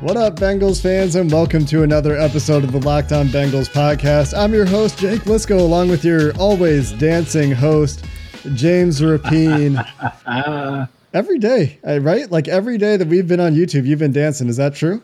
What 0.00 0.16
up, 0.16 0.36
Bengals 0.36 0.80
fans, 0.80 1.14
and 1.14 1.30
welcome 1.30 1.66
to 1.66 1.82
another 1.82 2.16
episode 2.16 2.64
of 2.64 2.72
the 2.72 2.78
Locked 2.78 3.12
On 3.12 3.26
Bengals 3.26 3.68
podcast. 3.68 4.32
I'm 4.34 4.54
your 4.54 4.64
host, 4.64 4.98
Jake 4.98 5.20
Liskow, 5.24 5.60
along 5.60 5.90
with 5.90 6.06
your 6.06 6.34
always 6.38 6.92
dancing 6.92 7.52
host, 7.52 8.06
James 8.54 9.02
Rapien. 9.02 9.76
every 11.12 11.38
day, 11.38 11.78
right? 11.84 12.30
Like 12.30 12.48
every 12.48 12.78
day 12.78 12.96
that 12.96 13.08
we've 13.08 13.28
been 13.28 13.40
on 13.40 13.54
YouTube, 13.54 13.84
you've 13.84 13.98
been 13.98 14.10
dancing. 14.10 14.48
Is 14.48 14.56
that 14.56 14.74
true? 14.74 15.02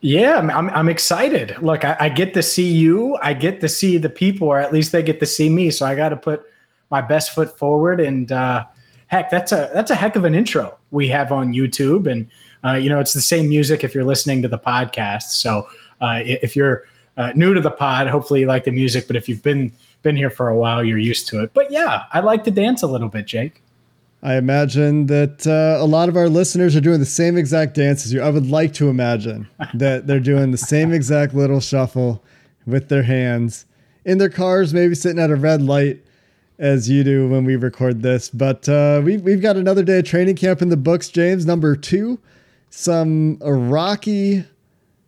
Yeah, 0.00 0.36
I'm, 0.36 0.70
I'm 0.70 0.88
excited. 0.88 1.56
Look, 1.60 1.84
I, 1.84 1.96
I 1.98 2.08
get 2.08 2.34
to 2.34 2.42
see 2.42 2.70
you. 2.70 3.18
I 3.20 3.34
get 3.34 3.60
to 3.62 3.68
see 3.68 3.98
the 3.98 4.10
people, 4.10 4.46
or 4.46 4.60
at 4.60 4.72
least 4.72 4.92
they 4.92 5.02
get 5.02 5.18
to 5.18 5.26
see 5.26 5.48
me. 5.48 5.72
So 5.72 5.86
I 5.86 5.96
got 5.96 6.10
to 6.10 6.16
put 6.16 6.44
my 6.88 7.00
best 7.00 7.34
foot 7.34 7.58
forward. 7.58 7.98
And 7.98 8.30
uh, 8.30 8.64
heck, 9.08 9.28
that's 9.28 9.50
a 9.50 9.72
that's 9.74 9.90
a 9.90 9.96
heck 9.96 10.14
of 10.14 10.24
an 10.24 10.36
intro 10.36 10.78
we 10.92 11.08
have 11.08 11.32
on 11.32 11.52
YouTube. 11.52 12.06
And 12.06 12.30
uh, 12.64 12.74
you 12.74 12.88
know, 12.88 13.00
it's 13.00 13.12
the 13.12 13.20
same 13.20 13.48
music 13.48 13.84
if 13.84 13.94
you're 13.94 14.04
listening 14.04 14.42
to 14.42 14.48
the 14.48 14.58
podcast. 14.58 15.30
So 15.32 15.68
uh, 16.00 16.20
if 16.24 16.56
you're 16.56 16.84
uh, 17.16 17.32
new 17.34 17.54
to 17.54 17.60
the 17.60 17.70
pod, 17.70 18.06
hopefully 18.08 18.40
you 18.40 18.46
like 18.46 18.64
the 18.64 18.70
music. 18.70 19.06
But 19.06 19.16
if 19.16 19.28
you've 19.28 19.42
been 19.42 19.72
been 20.02 20.16
here 20.16 20.30
for 20.30 20.48
a 20.48 20.56
while, 20.56 20.84
you're 20.84 20.98
used 20.98 21.28
to 21.28 21.42
it. 21.42 21.52
But 21.54 21.70
yeah, 21.70 22.04
I 22.12 22.20
like 22.20 22.44
to 22.44 22.50
dance 22.50 22.82
a 22.82 22.86
little 22.86 23.08
bit, 23.08 23.26
Jake. 23.26 23.62
I 24.22 24.36
imagine 24.36 25.06
that 25.06 25.46
uh, 25.46 25.82
a 25.82 25.84
lot 25.84 26.08
of 26.08 26.16
our 26.16 26.28
listeners 26.28 26.74
are 26.74 26.80
doing 26.80 27.00
the 27.00 27.06
same 27.06 27.36
exact 27.36 27.74
dance 27.74 28.06
as 28.06 28.12
you. 28.12 28.22
I 28.22 28.30
would 28.30 28.48
like 28.50 28.72
to 28.74 28.88
imagine 28.88 29.48
that 29.74 30.06
they're 30.06 30.20
doing 30.20 30.50
the 30.50 30.58
same 30.58 30.92
exact 30.92 31.34
little 31.34 31.60
shuffle 31.60 32.22
with 32.66 32.88
their 32.88 33.02
hands 33.02 33.66
in 34.04 34.18
their 34.18 34.30
cars, 34.30 34.72
maybe 34.72 34.94
sitting 34.94 35.18
at 35.18 35.30
a 35.30 35.36
red 35.36 35.60
light 35.60 36.02
as 36.58 36.88
you 36.88 37.04
do 37.04 37.28
when 37.28 37.44
we 37.44 37.56
record 37.56 38.00
this. 38.00 38.30
But 38.30 38.66
uh, 38.68 39.02
we've, 39.04 39.20
we've 39.20 39.42
got 39.42 39.56
another 39.56 39.82
day 39.82 39.98
of 39.98 40.04
training 40.06 40.36
camp 40.36 40.62
in 40.62 40.70
the 40.70 40.76
books, 40.76 41.08
James, 41.08 41.44
number 41.44 41.76
two 41.76 42.18
some 42.76 43.38
rocky 43.38 44.44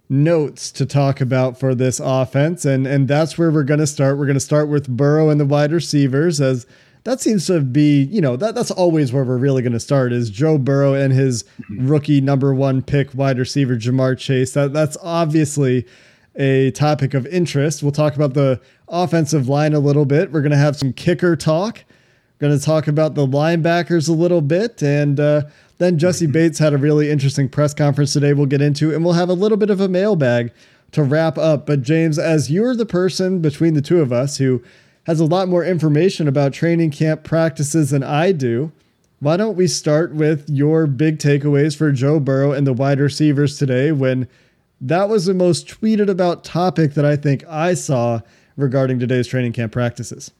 notes 0.08 0.70
to 0.70 0.86
talk 0.86 1.20
about 1.20 1.58
for 1.58 1.74
this 1.74 2.00
offense, 2.00 2.64
and 2.64 2.86
and 2.86 3.08
that's 3.08 3.36
where 3.36 3.50
we're 3.50 3.64
going 3.64 3.80
to 3.80 3.86
start. 3.86 4.18
We're 4.18 4.26
going 4.26 4.34
to 4.34 4.40
start 4.40 4.68
with 4.68 4.88
Burrow 4.88 5.30
and 5.30 5.40
the 5.40 5.44
wide 5.44 5.72
receivers, 5.72 6.40
as 6.40 6.66
that 7.04 7.20
seems 7.20 7.46
to 7.46 7.60
be, 7.60 8.02
you 8.04 8.20
know, 8.20 8.36
that 8.36 8.54
that's 8.54 8.70
always 8.70 9.12
where 9.12 9.24
we're 9.24 9.36
really 9.36 9.62
going 9.62 9.72
to 9.72 9.80
start 9.80 10.12
is 10.12 10.30
Joe 10.30 10.58
Burrow 10.58 10.94
and 10.94 11.12
his 11.12 11.44
rookie 11.70 12.20
number 12.20 12.54
one 12.54 12.82
pick 12.82 13.14
wide 13.14 13.38
receiver 13.38 13.74
Ja'Marr 13.74 14.16
Chase. 14.16 14.52
That 14.52 14.72
that's 14.72 14.96
obviously 15.02 15.86
a 16.36 16.70
topic 16.70 17.14
of 17.14 17.26
interest. 17.26 17.82
We'll 17.82 17.92
talk 17.92 18.14
about 18.14 18.34
the 18.34 18.60
offensive 18.88 19.48
line 19.48 19.72
a 19.72 19.80
little 19.80 20.04
bit. 20.04 20.30
We're 20.30 20.42
going 20.42 20.52
to 20.52 20.58
have 20.58 20.76
some 20.76 20.92
kicker 20.92 21.34
talk. 21.34 21.84
We're 22.38 22.48
Going 22.48 22.58
to 22.58 22.64
talk 22.64 22.86
about 22.86 23.14
the 23.14 23.26
linebackers 23.26 24.08
a 24.08 24.12
little 24.12 24.42
bit, 24.42 24.82
and 24.82 25.18
uh, 25.18 25.42
then 25.78 25.98
Jessie 25.98 26.26
Bates 26.26 26.58
had 26.58 26.72
a 26.72 26.78
really 26.78 27.10
interesting 27.10 27.48
press 27.48 27.74
conference 27.74 28.12
today 28.12 28.32
we'll 28.32 28.46
get 28.46 28.62
into, 28.62 28.94
and 28.94 29.04
we'll 29.04 29.14
have 29.14 29.28
a 29.28 29.34
little 29.34 29.58
bit 29.58 29.70
of 29.70 29.80
a 29.80 29.88
mailbag 29.88 30.52
to 30.92 31.02
wrap 31.02 31.36
up. 31.38 31.66
But 31.66 31.82
James, 31.82 32.18
as 32.18 32.50
you're 32.50 32.74
the 32.74 32.86
person 32.86 33.40
between 33.40 33.74
the 33.74 33.82
two 33.82 34.00
of 34.00 34.12
us 34.12 34.38
who 34.38 34.62
has 35.04 35.20
a 35.20 35.24
lot 35.24 35.48
more 35.48 35.64
information 35.64 36.26
about 36.26 36.52
training 36.52 36.90
camp 36.90 37.22
practices 37.22 37.90
than 37.90 38.02
I 38.02 38.32
do, 38.32 38.72
why 39.20 39.36
don't 39.36 39.56
we 39.56 39.66
start 39.66 40.14
with 40.14 40.48
your 40.48 40.86
big 40.86 41.18
takeaways 41.18 41.76
for 41.76 41.90
Joe 41.92 42.20
Burrow 42.20 42.52
and 42.52 42.66
the 42.66 42.72
wide 42.72 43.00
receivers 43.00 43.58
today 43.58 43.92
when 43.92 44.28
that 44.80 45.08
was 45.08 45.24
the 45.24 45.34
most 45.34 45.66
tweeted 45.66 46.08
about 46.08 46.44
topic 46.44 46.94
that 46.94 47.04
I 47.04 47.16
think 47.16 47.44
I 47.48 47.74
saw 47.74 48.20
regarding 48.56 48.98
today's 48.98 49.26
training 49.26 49.52
camp 49.52 49.72
practices? 49.72 50.32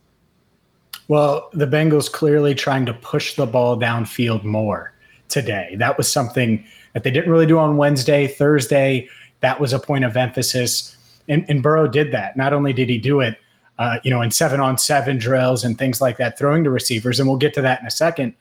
Well, 1.08 1.48
the 1.52 1.66
Bengals 1.66 2.10
clearly 2.10 2.54
trying 2.54 2.84
to 2.86 2.94
push 2.94 3.34
the 3.34 3.46
ball 3.46 3.78
downfield 3.78 4.44
more 4.44 4.92
today. 5.28 5.76
That 5.78 5.96
was 5.98 6.10
something 6.10 6.64
that 6.92 7.02
they 7.02 7.10
didn't 7.10 7.30
really 7.30 7.46
do 7.46 7.58
on 7.58 7.76
Wednesday, 7.76 8.26
Thursday. 8.26 9.08
That 9.40 9.60
was 9.60 9.72
a 9.72 9.78
point 9.78 10.04
of 10.04 10.16
emphasis. 10.16 10.96
And, 11.28 11.44
and 11.48 11.62
Burrow 11.62 11.88
did 11.88 12.12
that. 12.12 12.36
Not 12.36 12.52
only 12.52 12.72
did 12.72 12.88
he 12.88 12.98
do 12.98 13.20
it, 13.20 13.38
uh, 13.78 13.98
you 14.02 14.10
know, 14.10 14.22
in 14.22 14.30
seven 14.30 14.60
on 14.60 14.78
seven 14.78 15.18
drills 15.18 15.64
and 15.64 15.78
things 15.78 16.00
like 16.00 16.16
that, 16.16 16.38
throwing 16.38 16.64
to 16.64 16.70
receivers, 16.70 17.20
and 17.20 17.28
we'll 17.28 17.38
get 17.38 17.52
to 17.54 17.60
that 17.62 17.80
in 17.80 17.86
a 17.86 17.90
second. 17.90 18.34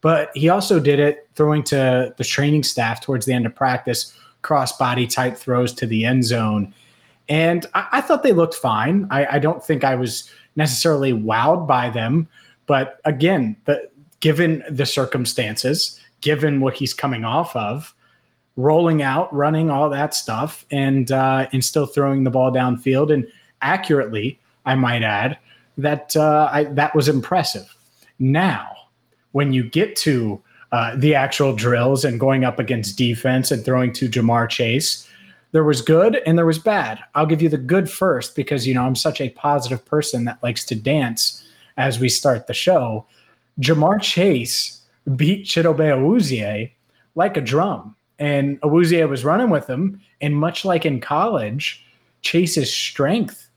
But 0.00 0.30
he 0.34 0.48
also 0.48 0.80
did 0.80 0.98
it 0.98 1.28
throwing 1.34 1.62
to 1.64 2.14
the 2.16 2.24
training 2.24 2.64
staff 2.64 3.00
towards 3.00 3.26
the 3.26 3.32
end 3.32 3.46
of 3.46 3.54
practice, 3.54 4.16
cross 4.42 4.76
body 4.76 5.06
type 5.06 5.36
throws 5.36 5.72
to 5.74 5.86
the 5.86 6.04
end 6.04 6.24
zone. 6.24 6.74
And 7.28 7.66
I, 7.74 7.88
I 7.92 8.00
thought 8.00 8.22
they 8.22 8.32
looked 8.32 8.54
fine. 8.54 9.06
I, 9.10 9.36
I, 9.36 9.38
don't 9.38 9.62
think 9.62 9.84
I 9.84 9.94
was 9.94 10.30
necessarily 10.56 11.12
wowed 11.12 11.66
by 11.66 11.90
them. 11.90 12.28
But 12.66 13.00
again, 13.04 13.56
the, 13.66 13.88
given 14.20 14.64
the 14.70 14.86
circumstances, 14.86 15.99
given 16.20 16.60
what 16.60 16.74
he's 16.74 16.94
coming 16.94 17.24
off 17.24 17.54
of, 17.56 17.94
rolling 18.56 19.02
out, 19.02 19.32
running 19.34 19.70
all 19.70 19.88
that 19.90 20.14
stuff, 20.14 20.64
and 20.70 21.10
uh, 21.12 21.46
and 21.52 21.64
still 21.64 21.86
throwing 21.86 22.24
the 22.24 22.30
ball 22.30 22.52
downfield 22.52 23.12
and 23.12 23.26
accurately, 23.62 24.38
I 24.66 24.74
might 24.74 25.02
add 25.02 25.38
that 25.78 26.16
uh, 26.16 26.48
I, 26.52 26.64
that 26.64 26.94
was 26.94 27.08
impressive. 27.08 27.74
Now, 28.18 28.68
when 29.32 29.52
you 29.52 29.64
get 29.64 29.96
to 29.96 30.40
uh, 30.72 30.94
the 30.96 31.14
actual 31.14 31.54
drills 31.54 32.04
and 32.04 32.20
going 32.20 32.44
up 32.44 32.58
against 32.58 32.96
defense 32.96 33.50
and 33.50 33.64
throwing 33.64 33.92
to 33.94 34.08
Ja'Marr 34.08 34.48
Chase, 34.48 35.08
there 35.52 35.64
was 35.64 35.82
good 35.82 36.16
and 36.26 36.38
there 36.38 36.46
was 36.46 36.58
bad. 36.58 37.00
I'll 37.14 37.26
give 37.26 37.42
you 37.42 37.48
the 37.48 37.58
good 37.58 37.90
first 37.90 38.36
because 38.36 38.66
you 38.66 38.74
know 38.74 38.84
I'm 38.84 38.94
such 38.94 39.20
a 39.20 39.30
positive 39.30 39.84
person 39.84 40.24
that 40.26 40.42
likes 40.42 40.64
to 40.66 40.74
dance 40.74 41.44
as 41.76 41.98
we 41.98 42.08
start 42.08 42.46
the 42.46 42.54
show. 42.54 43.06
Ja'Marr 43.60 44.00
Chase 44.00 44.79
beat 45.16 45.46
Chidobe 45.46 45.78
Awuzie 45.78 46.72
like 47.14 47.36
a 47.36 47.40
drum. 47.40 47.96
And 48.18 48.60
Awuzie 48.60 49.08
was 49.08 49.24
running 49.24 49.50
with 49.50 49.68
him. 49.68 50.00
And 50.20 50.36
much 50.36 50.64
like 50.64 50.84
in 50.84 51.00
college, 51.00 51.84
Chase's 52.22 52.72
strength 52.72 53.48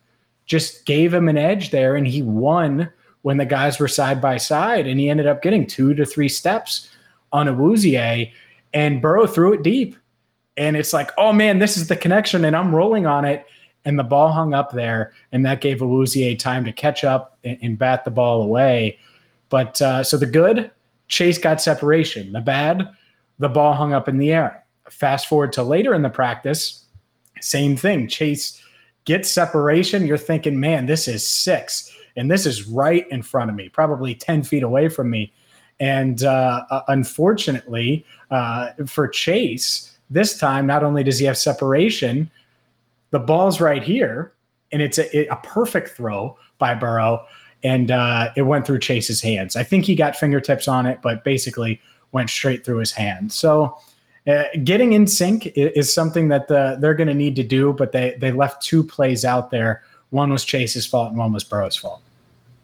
just 0.45 0.85
gave 0.85 1.13
him 1.13 1.27
an 1.27 1.37
edge 1.37 1.71
there. 1.71 1.95
And 1.95 2.07
he 2.07 2.21
won 2.21 2.89
when 3.23 3.37
the 3.37 3.45
guys 3.45 3.79
were 3.79 3.87
side 3.87 4.21
by 4.21 4.37
side. 4.37 4.87
And 4.87 4.99
he 4.99 5.09
ended 5.09 5.27
up 5.27 5.41
getting 5.41 5.67
two 5.67 5.93
to 5.95 6.05
three 6.05 6.29
steps 6.29 6.89
on 7.31 7.47
Awuzie. 7.47 8.31
And 8.73 9.01
Burrow 9.01 9.27
threw 9.27 9.53
it 9.53 9.63
deep. 9.63 9.95
And 10.55 10.77
it's 10.77 10.93
like, 10.93 11.11
oh 11.17 11.33
man, 11.33 11.59
this 11.59 11.77
is 11.77 11.87
the 11.87 11.95
connection. 11.95 12.45
And 12.45 12.55
I'm 12.55 12.73
rolling 12.73 13.05
on 13.05 13.25
it. 13.25 13.45
And 13.85 13.99
the 13.99 14.03
ball 14.03 14.31
hung 14.31 14.53
up 14.53 14.71
there. 14.71 15.13
And 15.33 15.45
that 15.45 15.59
gave 15.59 15.79
Awuzie 15.79 16.39
time 16.39 16.63
to 16.63 16.71
catch 16.71 17.03
up 17.03 17.37
and, 17.43 17.57
and 17.61 17.77
bat 17.77 18.05
the 18.05 18.11
ball 18.11 18.41
away. 18.41 18.97
But 19.49 19.81
uh, 19.81 20.03
so 20.03 20.15
the 20.15 20.25
good, 20.25 20.71
Chase 21.13 21.37
got 21.37 21.61
separation. 21.61 22.33
The 22.33 22.41
bad, 22.41 22.89
the 23.37 23.47
ball 23.47 23.73
hung 23.73 23.93
up 23.93 24.09
in 24.09 24.17
the 24.17 24.31
air. 24.31 24.65
Fast 24.89 25.27
forward 25.27 25.53
to 25.53 25.61
later 25.61 25.93
in 25.93 26.01
the 26.01 26.09
practice, 26.09 26.85
same 27.39 27.77
thing. 27.77 28.07
Chase 28.07 28.59
gets 29.05 29.29
separation. 29.29 30.07
You're 30.07 30.17
thinking, 30.17 30.59
man, 30.59 30.87
this 30.87 31.07
is 31.07 31.25
six. 31.25 31.95
And 32.15 32.31
this 32.31 32.47
is 32.47 32.67
right 32.67 33.07
in 33.11 33.21
front 33.21 33.51
of 33.51 33.55
me, 33.55 33.69
probably 33.69 34.15
10 34.15 34.41
feet 34.41 34.63
away 34.63 34.89
from 34.89 35.11
me. 35.11 35.31
And 35.79 36.23
uh, 36.23 36.65
uh, 36.71 36.81
unfortunately 36.87 38.05
uh, 38.31 38.69
for 38.87 39.07
Chase, 39.07 39.95
this 40.09 40.35
time, 40.39 40.65
not 40.65 40.83
only 40.83 41.03
does 41.03 41.19
he 41.19 41.25
have 41.25 41.37
separation, 41.37 42.31
the 43.11 43.19
ball's 43.19 43.61
right 43.61 43.83
here. 43.83 44.33
and 44.71 44.81
it's 44.81 44.97
a, 44.97 45.27
a 45.27 45.35
perfect 45.43 45.89
throw 45.89 46.35
by 46.57 46.73
Burrow, 46.73 47.27
and 47.63 47.91
uh, 47.91 48.31
it 48.35 48.43
went 48.43 48.65
through 48.65 48.79
Chase's 48.79 49.21
hands. 49.21 49.55
I 49.55 49.63
think 49.63 49.85
he 49.85 49.95
got 49.95 50.15
fingertips 50.15 50.67
on 50.67 50.85
it, 50.85 50.99
but 51.01 51.23
basically 51.23 51.81
went 52.11 52.29
straight 52.29 52.65
through 52.65 52.77
his 52.77 52.91
hand. 52.91 53.31
So. 53.31 53.77
Uh, 54.25 54.43
getting 54.63 54.93
in 54.93 55.05
sync 55.05 55.47
is, 55.47 55.71
is 55.75 55.93
something 55.93 56.29
that 56.29 56.47
the, 56.47 56.77
they're 56.79 56.93
going 56.93 57.09
to 57.09 57.13
need 57.13 57.35
to 57.35 57.43
do, 57.43 57.73
but 57.73 57.91
they 57.91 58.15
they 58.21 58.31
left 58.31 58.61
two 58.61 58.81
plays 58.81 59.25
out 59.25 59.51
there. 59.51 59.83
One 60.11 60.31
was 60.31 60.45
Chase's 60.45 60.85
fault, 60.85 61.09
and 61.09 61.17
one 61.17 61.33
was 61.33 61.43
Burrow's 61.43 61.75
fault. 61.75 62.01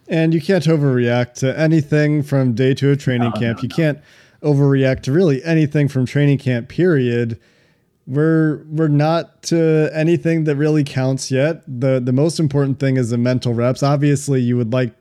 And 0.07 0.33
you 0.33 0.41
can't 0.41 0.63
overreact 0.63 1.33
to 1.35 1.57
anything 1.57 2.23
from 2.23 2.53
day 2.53 2.73
two 2.73 2.91
of 2.91 2.99
training 2.99 3.31
no, 3.35 3.39
camp. 3.39 3.57
No, 3.57 3.63
you 3.63 3.69
no. 3.69 3.75
can't 3.75 3.99
overreact 4.41 5.01
to 5.01 5.11
really 5.11 5.43
anything 5.43 5.87
from 5.87 6.05
training 6.05 6.39
camp. 6.39 6.67
Period 6.67 7.39
we're 8.09 8.63
we're 8.69 8.87
not 8.87 9.43
to 9.43 9.89
anything 9.93 10.45
that 10.45 10.55
really 10.55 10.83
counts 10.83 11.29
yet. 11.29 11.61
The 11.67 11.99
the 11.99 12.11
most 12.11 12.39
important 12.39 12.79
thing 12.79 12.97
is 12.97 13.11
the 13.11 13.17
mental 13.17 13.53
reps. 13.53 13.83
Obviously, 13.83 14.41
you 14.41 14.57
would 14.57 14.73
like 14.73 14.95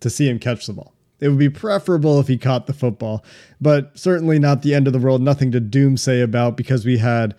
to 0.00 0.08
see 0.08 0.28
him 0.28 0.38
catch 0.38 0.66
the 0.66 0.72
ball. 0.72 0.94
It 1.20 1.28
would 1.28 1.38
be 1.38 1.50
preferable 1.50 2.18
if 2.18 2.26
he 2.26 2.38
caught 2.38 2.66
the 2.66 2.72
football, 2.72 3.24
but 3.60 3.96
certainly 3.98 4.38
not 4.38 4.62
the 4.62 4.74
end 4.74 4.86
of 4.86 4.92
the 4.92 4.98
world. 4.98 5.20
Nothing 5.22 5.52
to 5.52 5.60
doomsay 5.60 6.22
about 6.22 6.56
because 6.56 6.84
we 6.84 6.98
had 6.98 7.34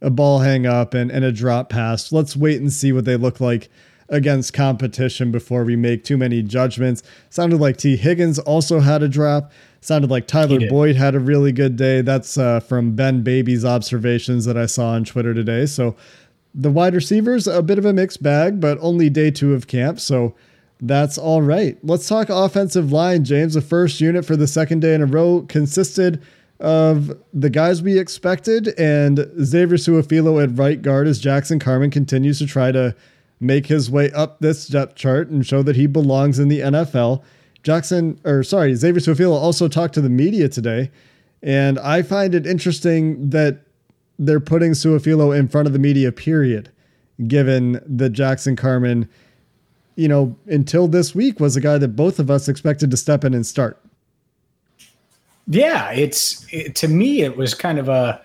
a 0.00 0.10
ball 0.10 0.38
hang 0.40 0.64
up 0.64 0.94
and, 0.94 1.10
and 1.10 1.24
a 1.24 1.32
drop 1.32 1.68
pass. 1.68 2.12
Let's 2.12 2.36
wait 2.36 2.60
and 2.60 2.72
see 2.72 2.92
what 2.92 3.04
they 3.04 3.16
look 3.16 3.40
like 3.40 3.68
against 4.08 4.54
competition 4.54 5.30
before 5.30 5.64
we 5.64 5.76
make 5.76 6.04
too 6.04 6.16
many 6.16 6.42
judgments. 6.42 7.02
Sounded 7.30 7.60
like 7.60 7.76
Tee 7.76 7.96
Higgins 7.96 8.38
also 8.38 8.80
had 8.80 9.02
a 9.02 9.08
drop. 9.08 9.52
Sounded 9.80 10.10
like 10.10 10.26
Tyler 10.26 10.68
Boyd 10.68 10.96
had 10.96 11.14
a 11.14 11.20
really 11.20 11.52
good 11.52 11.76
day. 11.76 12.00
That's 12.00 12.36
uh, 12.36 12.60
from 12.60 12.96
Ben 12.96 13.22
Baby's 13.22 13.64
observations 13.64 14.44
that 14.44 14.56
I 14.56 14.66
saw 14.66 14.88
on 14.90 15.04
Twitter 15.04 15.32
today. 15.32 15.66
So 15.66 15.94
the 16.54 16.70
wide 16.70 16.94
receivers, 16.94 17.46
a 17.46 17.62
bit 17.62 17.78
of 17.78 17.84
a 17.84 17.92
mixed 17.92 18.22
bag, 18.22 18.60
but 18.60 18.76
only 18.80 19.08
day 19.08 19.30
two 19.30 19.54
of 19.54 19.68
camp. 19.68 20.00
So 20.00 20.34
that's 20.80 21.18
all 21.18 21.42
right. 21.42 21.78
Let's 21.82 22.08
talk 22.08 22.28
offensive 22.28 22.92
line, 22.92 23.24
James. 23.24 23.54
The 23.54 23.60
first 23.60 24.00
unit 24.00 24.24
for 24.24 24.36
the 24.36 24.46
second 24.46 24.80
day 24.80 24.94
in 24.94 25.02
a 25.02 25.06
row 25.06 25.44
consisted 25.48 26.22
of 26.60 27.16
the 27.32 27.50
guys 27.50 27.82
we 27.82 27.98
expected 27.98 28.74
and 28.78 29.28
Xavier 29.40 29.76
Su'a-Filo 29.76 30.42
at 30.42 30.58
right 30.58 30.82
guard 30.82 31.06
as 31.06 31.20
Jackson 31.20 31.58
Carman 31.60 31.90
continues 31.90 32.38
to 32.38 32.46
try 32.46 32.72
to 32.72 32.96
make 33.40 33.66
his 33.66 33.88
way 33.88 34.10
up 34.12 34.40
this 34.40 34.66
depth 34.66 34.96
chart 34.96 35.28
and 35.28 35.46
show 35.46 35.62
that 35.62 35.76
he 35.76 35.86
belongs 35.86 36.40
in 36.40 36.48
the 36.48 36.60
NFL. 36.60 37.22
Jackson, 37.68 38.18
or 38.24 38.42
sorry, 38.42 38.74
Xavier 38.74 38.98
Su'a-Filo 38.98 39.36
also 39.36 39.68
talked 39.68 39.92
to 39.92 40.00
the 40.00 40.08
media 40.08 40.48
today, 40.48 40.90
and 41.42 41.78
I 41.78 42.00
find 42.00 42.34
it 42.34 42.46
interesting 42.46 43.28
that 43.28 43.60
they're 44.18 44.40
putting 44.40 44.72
Su'a-Filo 44.72 45.32
in 45.32 45.48
front 45.48 45.66
of 45.66 45.74
the 45.74 45.78
media. 45.78 46.10
Period. 46.10 46.72
Given 47.26 47.78
that 47.84 48.10
Jackson 48.14 48.56
Carman, 48.56 49.06
you 49.96 50.08
know, 50.08 50.34
until 50.46 50.88
this 50.88 51.14
week 51.14 51.40
was 51.40 51.56
a 51.56 51.60
guy 51.60 51.76
that 51.76 51.88
both 51.88 52.18
of 52.18 52.30
us 52.30 52.48
expected 52.48 52.90
to 52.90 52.96
step 52.96 53.22
in 53.22 53.34
and 53.34 53.46
start. 53.46 53.78
Yeah, 55.46 55.90
it's 55.90 56.46
it, 56.50 56.74
to 56.76 56.88
me 56.88 57.20
it 57.20 57.36
was 57.36 57.52
kind 57.52 57.78
of 57.78 57.90
a 57.90 58.18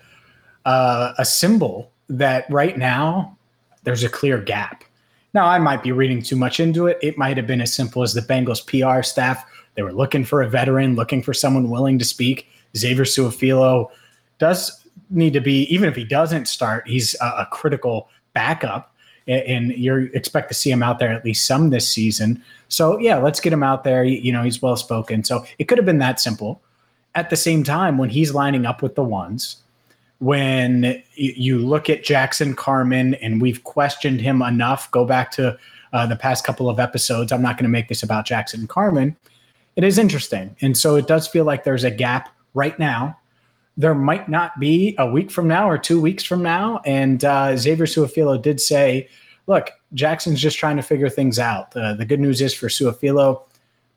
uh, 0.64 1.12
a 1.18 1.24
symbol 1.26 1.90
that 2.08 2.48
right 2.48 2.78
now 2.78 3.36
there's 3.82 4.04
a 4.04 4.08
clear 4.08 4.38
gap 4.38 4.84
now, 5.34 5.46
I 5.46 5.58
might 5.58 5.82
be 5.82 5.90
reading 5.90 6.22
too 6.22 6.36
much 6.36 6.60
into 6.60 6.86
it. 6.86 6.96
It 7.02 7.18
might 7.18 7.36
have 7.36 7.46
been 7.46 7.60
as 7.60 7.74
simple 7.74 8.02
as 8.02 8.14
the 8.14 8.20
Bengals 8.20 8.64
PR 8.64 9.02
staff. 9.02 9.44
They 9.74 9.82
were 9.82 9.92
looking 9.92 10.24
for 10.24 10.40
a 10.42 10.48
veteran, 10.48 10.94
looking 10.94 11.24
for 11.24 11.34
someone 11.34 11.70
willing 11.70 11.98
to 11.98 12.04
speak. 12.04 12.46
Xavier 12.76 13.04
Su'a-Filo 13.04 13.90
does 14.38 14.84
need 15.10 15.32
to 15.32 15.40
be, 15.40 15.62
even 15.64 15.88
if 15.88 15.96
he 15.96 16.04
doesn't 16.04 16.46
start, 16.46 16.86
he's 16.86 17.16
a, 17.20 17.24
a 17.24 17.48
critical 17.50 18.08
backup. 18.32 18.94
And 19.26 19.72
you 19.72 20.10
expect 20.14 20.48
to 20.48 20.54
see 20.54 20.70
him 20.70 20.82
out 20.82 20.98
there 21.00 21.10
at 21.10 21.24
least 21.24 21.46
some 21.46 21.70
this 21.70 21.88
season. 21.88 22.42
So, 22.68 22.98
yeah, 22.98 23.16
let's 23.16 23.40
get 23.40 23.52
him 23.52 23.62
out 23.62 23.82
there. 23.82 24.04
You 24.04 24.30
know, 24.30 24.42
he's 24.42 24.62
well 24.62 24.76
spoken. 24.76 25.24
So 25.24 25.44
it 25.58 25.64
could 25.64 25.78
have 25.78 25.86
been 25.86 25.98
that 25.98 26.20
simple. 26.20 26.62
At 27.16 27.30
the 27.30 27.36
same 27.36 27.64
time, 27.64 27.96
when 27.96 28.10
he's 28.10 28.34
lining 28.34 28.66
up 28.66 28.82
with 28.82 28.94
the 28.96 29.02
ones, 29.02 29.63
when 30.18 31.02
you 31.14 31.58
look 31.58 31.90
at 31.90 32.04
Jackson 32.04 32.54
Carman 32.54 33.14
and 33.14 33.42
we've 33.42 33.62
questioned 33.64 34.20
him 34.20 34.42
enough. 34.42 34.90
Go 34.90 35.04
back 35.04 35.30
to 35.32 35.58
uh, 35.92 36.06
the 36.06 36.16
past 36.16 36.44
couple 36.44 36.68
of 36.68 36.80
episodes. 36.80 37.32
I'm 37.32 37.42
not 37.42 37.56
going 37.56 37.64
to 37.64 37.70
make 37.70 37.88
this 37.88 38.02
about 38.02 38.26
Jackson 38.26 38.66
Carman. 38.66 39.16
It 39.76 39.84
is 39.84 39.98
interesting. 39.98 40.56
And 40.60 40.76
so 40.76 40.96
it 40.96 41.06
does 41.06 41.26
feel 41.26 41.44
like 41.44 41.64
there's 41.64 41.84
a 41.84 41.90
gap 41.90 42.34
right 42.54 42.78
now. 42.78 43.18
There 43.76 43.94
might 43.94 44.28
not 44.28 44.58
be 44.60 44.94
a 44.98 45.10
week 45.10 45.30
from 45.30 45.48
now 45.48 45.68
or 45.68 45.78
two 45.78 46.00
weeks 46.00 46.22
from 46.22 46.42
now. 46.42 46.80
And 46.84 47.24
uh, 47.24 47.56
Xavier 47.56 47.86
Su'a-Filo 47.86 48.38
did 48.38 48.60
say, 48.60 49.08
look, 49.46 49.70
Jackson's 49.94 50.40
just 50.40 50.58
trying 50.58 50.76
to 50.76 50.82
figure 50.82 51.08
things 51.08 51.38
out. 51.38 51.76
Uh, 51.76 51.94
the 51.94 52.04
good 52.04 52.20
news 52.20 52.40
is 52.40 52.54
for 52.54 52.68
Su'a-Filo, 52.68 53.42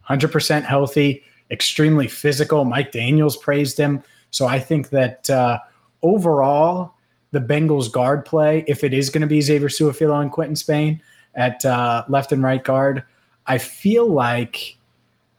100% 0.10 0.64
healthy, 0.64 1.24
extremely 1.52 2.08
physical. 2.08 2.66
Mike 2.66 2.92
Daniels 2.92 3.38
praised 3.38 3.78
him. 3.78 4.04
So 4.32 4.48
I 4.48 4.60
think 4.60 4.90
that 4.90 5.30
uh, 5.30 5.60
overall, 6.02 6.94
the 7.32 7.40
Bengals 7.40 7.92
guard 7.92 8.26
play, 8.26 8.64
if 8.68 8.84
it 8.84 8.94
is 8.94 9.10
going 9.10 9.22
to 9.22 9.28
be 9.28 9.42
Xavier 9.42 9.68
Su'a-Filo 9.70 10.22
and 10.22 10.32
Quinton 10.32 10.56
Spain 10.56 11.02
at 11.36 11.64
uh, 11.66 12.04
left 12.08 12.32
and 12.32 12.42
right 12.42 12.64
guard, 12.64 13.04
I 13.46 13.58
feel 13.58 14.08
like, 14.08 14.78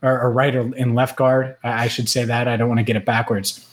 or, 0.02 0.20
or 0.20 0.30
right 0.30 0.54
and 0.54 0.94
left 0.94 1.16
guard, 1.16 1.56
I 1.62 1.88
should 1.88 2.08
say 2.08 2.24
that. 2.24 2.48
I 2.48 2.56
don't 2.56 2.68
want 2.68 2.78
to 2.78 2.84
get 2.84 2.96
it 2.96 3.04
backwards. 3.04 3.66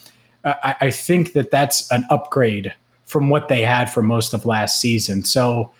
I, 0.44 0.76
I 0.80 0.90
think 0.90 1.32
that 1.32 1.50
that's 1.50 1.90
an 1.90 2.06
upgrade 2.10 2.74
from 3.04 3.30
what 3.30 3.48
they 3.48 3.62
had 3.62 3.90
for 3.90 4.02
most 4.02 4.34
of 4.34 4.46
last 4.46 4.80
season. 4.80 5.24
So, 5.24 5.72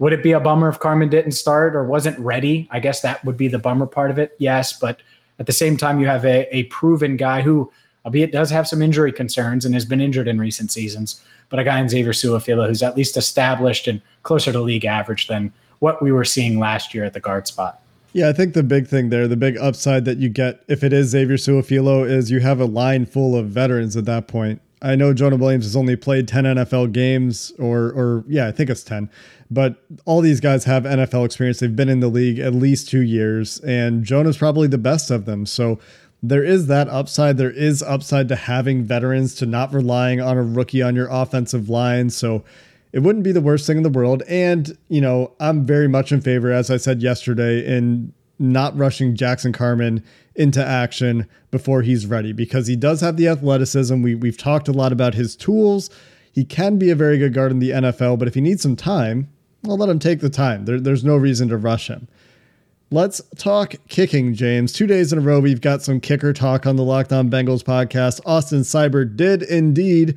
would 0.00 0.12
it 0.12 0.24
be 0.24 0.32
a 0.32 0.40
bummer 0.40 0.68
if 0.68 0.80
Carman 0.80 1.08
didn't 1.08 1.32
start 1.32 1.76
or 1.76 1.84
wasn't 1.84 2.18
ready? 2.18 2.68
I 2.72 2.80
guess 2.80 3.00
that 3.02 3.24
would 3.24 3.36
be 3.36 3.46
the 3.46 3.60
bummer 3.60 3.86
part 3.86 4.10
of 4.10 4.18
it. 4.18 4.34
Yes, 4.38 4.72
but 4.72 5.00
at 5.38 5.46
the 5.46 5.52
same 5.52 5.76
time, 5.76 6.00
you 6.00 6.06
have 6.06 6.24
a, 6.24 6.48
a 6.54 6.64
proven 6.64 7.16
guy 7.16 7.42
who 7.42 7.70
albeit 8.04 8.32
does 8.32 8.50
have 8.50 8.68
some 8.68 8.82
injury 8.82 9.12
concerns 9.12 9.64
and 9.64 9.74
has 9.74 9.84
been 9.84 10.00
injured 10.00 10.28
in 10.28 10.38
recent 10.38 10.70
seasons. 10.70 11.20
But 11.48 11.58
a 11.58 11.64
guy 11.64 11.80
in 11.80 11.88
Xavier 11.88 12.12
Su'a-Filo 12.12 12.66
who's 12.66 12.82
at 12.82 12.96
least 12.96 13.16
established 13.16 13.86
and 13.86 14.00
closer 14.22 14.52
to 14.52 14.60
league 14.60 14.84
average 14.84 15.26
than 15.26 15.52
what 15.78 16.02
we 16.02 16.12
were 16.12 16.24
seeing 16.24 16.58
last 16.58 16.94
year 16.94 17.04
at 17.04 17.12
the 17.12 17.20
guard 17.20 17.46
spot. 17.46 17.80
Yeah, 18.12 18.28
I 18.28 18.32
think 18.32 18.54
the 18.54 18.62
big 18.62 18.86
thing 18.86 19.10
there, 19.10 19.26
the 19.26 19.36
big 19.36 19.58
upside 19.58 20.04
that 20.04 20.18
you 20.18 20.28
get 20.28 20.62
if 20.68 20.84
it 20.84 20.92
is 20.92 21.08
Xavier 21.08 21.36
Su'a-Filo 21.36 22.04
is 22.04 22.30
you 22.30 22.40
have 22.40 22.60
a 22.60 22.64
line 22.64 23.06
full 23.06 23.36
of 23.36 23.48
veterans 23.48 23.96
at 23.96 24.04
that 24.04 24.28
point. 24.28 24.60
I 24.80 24.94
know 24.96 25.14
Jonah 25.14 25.36
Williams 25.36 25.64
has 25.64 25.74
only 25.74 25.96
played 25.96 26.28
10 26.28 26.44
NFL 26.44 26.92
games 26.92 27.52
or 27.58 27.90
or 27.90 28.24
yeah, 28.28 28.46
I 28.46 28.52
think 28.52 28.70
it's 28.70 28.84
10. 28.84 29.10
But 29.50 29.82
all 30.04 30.20
these 30.20 30.40
guys 30.40 30.64
have 30.64 30.84
NFL 30.84 31.24
experience. 31.24 31.60
They've 31.60 31.74
been 31.74 31.88
in 31.88 32.00
the 32.00 32.08
league 32.08 32.38
at 32.38 32.54
least 32.54 32.88
2 32.88 33.00
years 33.00 33.58
and 33.60 34.04
Jonah's 34.04 34.36
probably 34.36 34.68
the 34.68 34.78
best 34.78 35.10
of 35.10 35.24
them. 35.24 35.46
So 35.46 35.80
there 36.28 36.42
is 36.42 36.68
that 36.68 36.88
upside. 36.88 37.36
There 37.36 37.50
is 37.50 37.82
upside 37.82 38.28
to 38.28 38.36
having 38.36 38.82
veterans, 38.82 39.34
to 39.36 39.46
not 39.46 39.74
relying 39.74 40.22
on 40.22 40.38
a 40.38 40.42
rookie 40.42 40.80
on 40.80 40.96
your 40.96 41.08
offensive 41.10 41.68
line. 41.68 42.08
So 42.08 42.44
it 42.92 43.00
wouldn't 43.00 43.24
be 43.24 43.32
the 43.32 43.42
worst 43.42 43.66
thing 43.66 43.76
in 43.76 43.82
the 43.82 43.90
world. 43.90 44.22
And, 44.26 44.76
you 44.88 45.02
know, 45.02 45.32
I'm 45.38 45.66
very 45.66 45.86
much 45.86 46.12
in 46.12 46.22
favor, 46.22 46.50
as 46.50 46.70
I 46.70 46.78
said 46.78 47.02
yesterday, 47.02 47.66
in 47.66 48.14
not 48.38 48.76
rushing 48.76 49.14
Jackson 49.14 49.52
Carman 49.52 50.02
into 50.34 50.64
action 50.64 51.28
before 51.50 51.82
he's 51.82 52.06
ready 52.06 52.32
because 52.32 52.66
he 52.66 52.74
does 52.74 53.02
have 53.02 53.18
the 53.18 53.28
athleticism. 53.28 54.00
We, 54.00 54.14
we've 54.14 54.38
talked 54.38 54.66
a 54.66 54.72
lot 54.72 54.92
about 54.92 55.14
his 55.14 55.36
tools. 55.36 55.90
He 56.32 56.44
can 56.44 56.78
be 56.78 56.90
a 56.90 56.96
very 56.96 57.18
good 57.18 57.34
guard 57.34 57.52
in 57.52 57.58
the 57.58 57.70
NFL, 57.70 58.18
but 58.18 58.28
if 58.28 58.34
he 58.34 58.40
needs 58.40 58.62
some 58.62 58.76
time, 58.76 59.28
I'll 59.66 59.76
let 59.76 59.88
him 59.88 59.98
take 59.98 60.20
the 60.20 60.30
time. 60.30 60.64
There, 60.64 60.80
there's 60.80 61.04
no 61.04 61.16
reason 61.16 61.48
to 61.48 61.56
rush 61.56 61.88
him. 61.88 62.08
Let's 62.90 63.20
talk 63.36 63.74
kicking, 63.88 64.34
James. 64.34 64.72
Two 64.72 64.86
days 64.86 65.12
in 65.12 65.18
a 65.18 65.22
row, 65.22 65.40
we've 65.40 65.60
got 65.60 65.82
some 65.82 66.00
kicker 66.00 66.32
talk 66.32 66.66
on 66.66 66.76
the 66.76 66.84
Locked 66.84 67.12
On 67.12 67.30
Bengals 67.30 67.64
podcast. 67.64 68.20
Austin 68.24 68.60
Seibert 68.60 69.16
did 69.16 69.42
indeed 69.42 70.16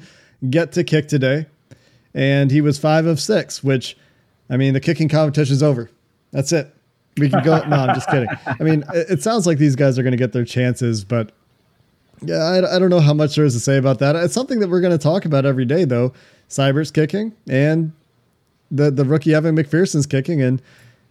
get 0.49 0.73
to 0.73 0.83
kick 0.83 1.07
today, 1.07 1.47
and 2.13 2.51
he 2.51 2.61
was 2.61 2.77
five 2.77 3.05
of 3.05 3.19
six, 3.19 3.63
which, 3.63 3.97
I 4.49 4.57
mean, 4.57 4.73
the 4.73 4.79
kicking 4.79 5.09
competition's 5.09 5.63
over. 5.63 5.89
That's 6.31 6.51
it. 6.51 6.73
We 7.17 7.29
can 7.29 7.43
go. 7.43 7.57
no, 7.67 7.77
I'm 7.77 7.95
just 7.95 8.09
kidding. 8.09 8.29
I 8.45 8.61
mean, 8.61 8.83
it, 8.93 9.23
sounds 9.23 9.47
like 9.47 9.57
these 9.57 9.75
guys 9.75 9.97
are 9.97 10.03
going 10.03 10.11
to 10.11 10.17
get 10.17 10.33
their 10.33 10.45
chances, 10.45 11.03
but 11.03 11.31
yeah, 12.21 12.35
I, 12.35 12.75
I 12.75 12.79
don't 12.79 12.89
know 12.89 12.99
how 12.99 13.13
much 13.13 13.35
there 13.35 13.45
is 13.45 13.53
to 13.53 13.59
say 13.59 13.77
about 13.77 13.99
that. 13.99 14.15
It's 14.15 14.33
something 14.33 14.59
that 14.59 14.69
we're 14.69 14.81
going 14.81 14.95
to 14.95 15.01
talk 15.01 15.25
about 15.25 15.45
every 15.45 15.65
day, 15.65 15.83
though. 15.85 16.13
Seibert's 16.49 16.91
kicking 16.91 17.33
and 17.49 17.91
the 18.69 18.91
the 18.91 19.03
rookie 19.03 19.33
Evan 19.33 19.55
McPherson's 19.55 20.05
kicking, 20.05 20.41
and 20.41 20.61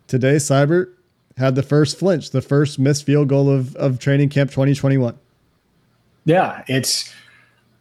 today 0.06 0.36
Seibert 0.36 0.92
had 1.36 1.54
the 1.54 1.62
first 1.62 1.98
flinch, 1.98 2.30
the 2.30 2.42
first 2.42 2.78
missed 2.78 3.04
field 3.04 3.28
goal 3.28 3.50
of, 3.50 3.76
of 3.76 3.98
training 3.98 4.28
camp 4.28 4.50
2021. 4.50 5.18
Yeah, 6.24 6.64
it's 6.66 7.12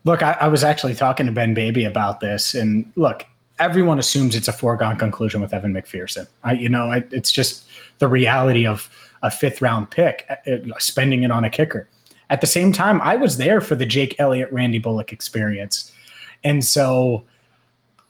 look, 0.03 0.21
I, 0.21 0.38
I 0.41 0.47
was 0.47 0.63
actually 0.63 0.93
talking 0.93 1.25
to 1.25 1.31
Ben 1.31 1.53
Baby 1.53 1.85
about 1.85 2.19
this, 2.19 2.53
and 2.53 2.91
look, 2.95 3.25
everyone 3.59 3.97
assumes 3.97 4.35
it's 4.35 4.47
a 4.47 4.53
foregone 4.53 4.97
conclusion 4.97 5.41
with 5.41 5.53
Evan 5.53 5.74
McPherson. 5.74 6.27
I, 6.43 6.53
you 6.53 6.69
know, 6.69 6.91
I, 6.91 7.03
it's 7.12 7.31
just 7.31 7.65
the 8.00 8.07
reality 8.07 8.67
of 8.67 8.89
a 9.24 9.31
fifth 9.31 9.62
round 9.62 9.89
pick, 9.89 10.25
uh, 10.29 10.57
spending 10.77 11.24
it 11.24 11.31
on 11.31 11.43
a 11.43 11.50
kicker. 11.50 11.88
At 12.29 12.41
the 12.41 12.47
same 12.47 12.71
time, 12.71 13.01
I 13.01 13.15
was 13.15 13.38
there 13.38 13.62
for 13.62 13.75
the 13.75 13.85
Jake 13.85 14.15
Elliott, 14.19 14.51
Randy 14.51 14.79
Bullock 14.79 15.13
experience. 15.13 15.91
And 16.43 16.63
so 16.63 17.24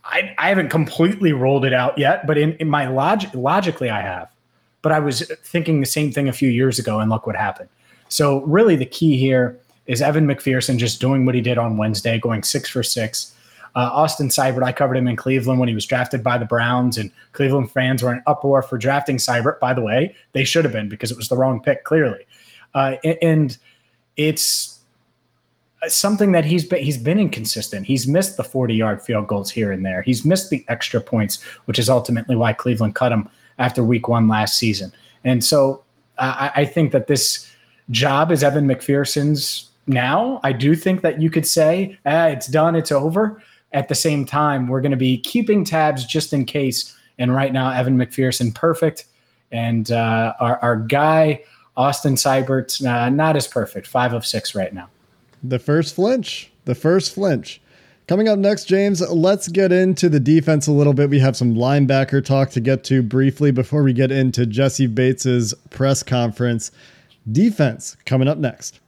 I, 0.03 0.33
I 0.37 0.49
haven't 0.49 0.69
completely 0.69 1.33
rolled 1.33 1.65
it 1.65 1.73
out 1.73 1.97
yet, 1.97 2.25
but 2.25 2.37
in, 2.37 2.53
in 2.53 2.69
my 2.69 2.87
logic, 2.87 3.29
logically, 3.33 3.89
I 3.89 4.01
have. 4.01 4.29
But 4.86 4.92
I 4.92 5.00
was 5.00 5.24
thinking 5.42 5.80
the 5.80 5.88
same 5.88 6.12
thing 6.12 6.30
a 6.30 6.32
few 6.32 6.48
years 6.48 6.77
ago, 6.77 7.00
and 7.00 7.10
look 7.10 7.25
what 7.25 7.36
happened. 7.36 7.70
So, 8.08 8.42
really, 8.42 8.75
the 8.75 8.86
key 8.86 9.18
here 9.18 9.58
is 9.88 10.00
Evan 10.00 10.27
McPherson 10.27 10.77
just 10.77 11.01
doing 11.01 11.25
what 11.25 11.34
he 11.34 11.42
did 11.42 11.58
on 11.58 11.77
Wednesday, 11.77 12.20
going 12.20 12.44
six 12.44 12.70
for 12.70 12.84
six. 12.84 13.34
Uh, 13.75 13.89
Austin 13.92 14.27
Seibert, 14.27 14.62
I 14.62 14.72
covered 14.72 14.98
him 14.98 15.08
in 15.08 15.15
Cleveland 15.15 15.60
when 15.60 15.68
he 15.68 15.74
was 15.74 15.88
drafted 15.88 16.24
by 16.24 16.38
the 16.38 16.46
Browns, 16.46 17.00
and 17.00 17.12
Cleveland 17.32 17.72
fans 17.72 18.04
were 18.04 18.13
in 18.13 18.22
uproar 18.27 18.62
for 18.62 18.77
drafting 18.77 19.18
Seibert. 19.18 19.60
By 19.60 19.74
the 19.74 19.82
way, 19.82 20.15
they 20.34 20.44
should 20.44 20.65
have 20.65 20.72
been 20.72 20.88
because 20.88 21.10
it 21.10 21.18
was 21.18 21.30
the 21.30 21.36
wrong 21.36 21.63
pick, 21.63 21.84
clearly. 21.84 22.27
Uh, 22.75 22.98
and 23.24 23.58
it's 24.18 24.82
something 25.88 26.32
that 26.34 26.46
he's 26.46 26.63
been 26.63 26.84
he's 26.84 27.00
been 27.00 27.18
inconsistent. 27.18 27.88
He's 27.88 28.06
missed 28.06 28.38
the 28.38 28.44
40 28.44 28.75
yard 28.75 29.01
field 29.01 29.25
goals 29.25 29.50
here 29.50 29.72
and 29.72 29.84
there. 29.84 30.04
He's 30.04 30.24
missed 30.24 30.51
the 30.51 30.63
extra 30.68 31.01
points, 31.01 31.42
which 31.65 31.80
is 31.80 31.89
ultimately 31.89 32.36
why 32.36 32.54
Cleveland 32.54 32.94
cut 32.94 33.12
him 33.12 33.27
after 33.57 33.83
week 33.83 34.07
one 34.07 34.27
last 34.27 34.57
season. 34.57 34.91
And 35.24 35.43
so 35.43 35.83
uh, 36.17 36.50
I 36.55 36.65
think 36.65 36.91
that 36.91 37.07
this 37.07 37.51
job 37.89 38.31
is 38.31 38.43
Evan 38.43 38.67
McPherson's 38.67 39.69
now. 39.88 40.39
I 40.43 40.51
do 40.51 40.75
think 40.75 41.01
that 41.01 41.21
you 41.21 41.29
could 41.29 41.45
say 41.45 41.97
ah, 42.05 42.27
it's 42.27 42.47
done, 42.47 42.75
it's 42.75 42.91
over. 42.91 43.41
At 43.74 43.89
the 43.89 43.95
same 43.95 44.25
time, 44.25 44.67
we're 44.67 44.81
going 44.81 44.91
to 44.91 44.97
be 44.97 45.17
keeping 45.17 45.65
tabs 45.65 46.05
just 46.05 46.31
in 46.31 46.45
case. 46.45 46.95
And 47.17 47.33
right 47.35 47.51
now, 47.51 47.71
Evan 47.71 47.97
McPherson, 47.97 48.55
perfect. 48.55 49.05
And 49.51 49.91
uh, 49.91 50.33
our, 50.39 50.57
our 50.59 50.75
guy, 50.77 51.43
Austin 51.75 52.15
Seibert, 52.15 52.85
uh, 52.85 53.09
not 53.09 53.35
as 53.35 53.47
perfect, 53.47 53.88
five 53.88 54.13
of 54.13 54.25
six 54.25 54.55
right 54.55 54.74
now. 54.74 54.89
The 55.43 55.59
first 55.59 55.95
flinch. 55.95 56.51
The 56.63 56.75
first 56.75 57.13
flinch. 57.13 57.62
Coming 58.07 58.27
up 58.27 58.38
next, 58.38 58.65
James, 58.65 59.01
let's 59.01 59.47
get 59.47 59.71
into 59.71 60.09
the 60.09 60.19
defense 60.19 60.67
a 60.67 60.71
little 60.71 60.93
bit. 60.93 61.09
We 61.09 61.17
have 61.19 61.35
some 61.35 61.55
linebacker 61.55 62.24
talk 62.24 62.51
to 62.51 62.59
get 62.59 62.83
to 62.85 63.01
briefly 63.01 63.50
before 63.50 63.81
we 63.81 63.93
get 63.93 64.12
into 64.12 64.45
Jessie 64.45 64.85
Bates's 64.85 65.55
press 65.71 66.03
conference. 66.03 66.69
Defense 67.31 67.97
coming 68.05 68.27
up 68.27 68.38
next. 68.38 68.79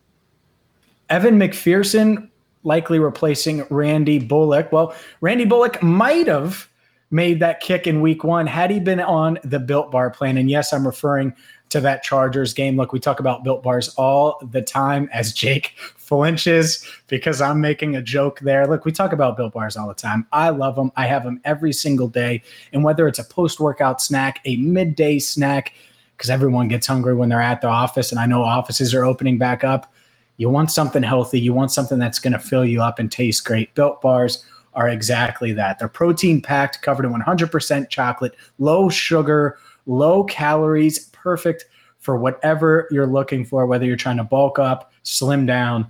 Evan 1.10 1.40
McPherson 1.40 2.30
likely 2.64 3.00
replacing 3.00 3.66
Randy 3.72 4.20
Bullock. 4.20 4.72
Well, 4.72 4.94
Randy 5.22 5.46
Bullock 5.46 5.82
might 5.82 6.28
have 6.28 6.70
made 7.10 7.40
that 7.40 7.60
kick 7.60 7.88
in 7.88 8.02
week 8.02 8.24
one 8.24 8.46
had 8.46 8.70
he 8.70 8.80
been 8.80 9.00
on 9.00 9.40
the 9.44 9.58
built 9.58 9.90
bar 9.90 10.12
plan. 10.12 10.38
And 10.38 10.50
yes, 10.50 10.74
I'm 10.74 10.86
referring 10.86 11.34
to 11.70 11.82
that 11.82 12.04
Chargers 12.04 12.54
game. 12.54 12.78
Look, 12.78 12.94
we 12.94 13.00
talk 13.00 13.20
about 13.20 13.44
built 13.44 13.64
bars 13.64 13.90
all 13.96 14.40
the 14.52 14.62
time 14.62 15.10
as 15.14 15.34
Jake 15.34 15.74
flinches 15.98 16.86
because 17.08 17.42
I'm 17.42 17.62
making 17.62 17.96
a 17.96 18.02
joke 18.02 18.40
there. 18.42 18.68
Look, 18.68 18.86
we 18.86 18.92
talk 18.92 19.14
about 19.14 19.38
built 19.38 19.54
bars 19.54 19.78
all 19.78 19.88
the 19.88 19.94
time. 19.96 20.28
I 20.32 20.50
love 20.50 20.76
them. 20.76 20.92
I 20.96 21.08
have 21.08 21.24
them 21.24 21.42
every 21.46 21.74
single 21.74 22.08
day. 22.08 22.44
And 22.74 22.84
whether 22.84 23.08
it's 23.08 23.20
a 23.20 23.26
post 23.26 23.60
workout 23.60 24.02
snack, 24.02 24.40
a 24.46 24.58
midday 24.58 25.20
snack, 25.20 25.74
because 26.18 26.30
everyone 26.32 26.68
gets 26.68 26.88
hungry 26.88 27.16
when 27.16 27.30
they're 27.30 27.42
at 27.42 27.62
the 27.62 27.68
office, 27.68 28.12
and 28.12 28.20
I 28.20 28.26
know 28.26 28.44
offices 28.44 28.94
are 28.96 29.06
opening 29.06 29.38
back 29.38 29.64
up. 29.64 29.94
You 30.38 30.50
want 30.50 30.72
something 30.72 31.04
healthy. 31.04 31.40
You 31.40 31.54
want 31.54 31.72
something 31.72 32.00
that's 32.00 32.20
going 32.20 32.34
to 32.34 32.40
fill 32.40 32.66
you 32.66 32.82
up 32.82 33.00
and 33.00 33.12
taste 33.12 33.46
great. 33.46 33.74
Built 33.76 34.02
bars 34.02 34.46
are 34.74 34.90
exactly 34.90 35.54
that. 35.54 35.80
They're 35.80 35.88
protein 35.90 36.42
packed, 36.42 36.82
covered 36.82 37.06
in 37.06 37.14
100% 37.14 37.90
chocolate, 37.90 38.36
low 38.60 38.90
sugar, 38.90 39.60
low 39.88 40.24
calories, 40.26 41.12
perfect 41.28 41.66
for 42.00 42.16
whatever 42.16 42.88
you're 42.90 43.06
looking 43.06 43.44
for, 43.44 43.66
whether 43.66 43.86
you're 43.86 43.98
trying 43.98 44.16
to 44.16 44.24
bulk 44.24 44.60
up, 44.60 44.94
slim 45.04 45.46
down. 45.46 45.86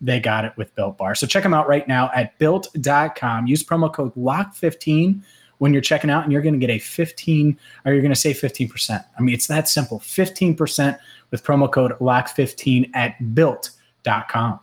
They 0.00 0.18
got 0.18 0.44
it 0.44 0.52
with 0.56 0.74
Built 0.74 0.98
Bar. 0.98 1.14
So 1.14 1.28
check 1.28 1.44
them 1.44 1.54
out 1.54 1.68
right 1.68 1.86
now 1.86 2.10
at 2.12 2.36
built.com. 2.40 3.46
Use 3.46 3.62
promo 3.62 3.92
code 3.92 4.12
LOCK15 4.16 5.22
when 5.58 5.72
you're 5.72 5.80
checking 5.80 6.10
out, 6.10 6.24
and 6.24 6.32
you're 6.32 6.42
going 6.42 6.58
to 6.58 6.66
get 6.66 6.74
a 6.74 6.80
15 6.80 7.56
or 7.84 7.92
you're 7.92 8.02
going 8.02 8.12
to 8.12 8.20
save 8.20 8.36
15%. 8.36 9.04
I 9.16 9.22
mean, 9.22 9.32
it's 9.32 9.46
that 9.46 9.68
simple 9.68 10.00
15% 10.00 10.98
with 11.30 11.44
promo 11.44 11.70
code 11.70 11.92
LOCK15 12.00 12.90
at 12.94 13.34
built.com. 13.36 14.58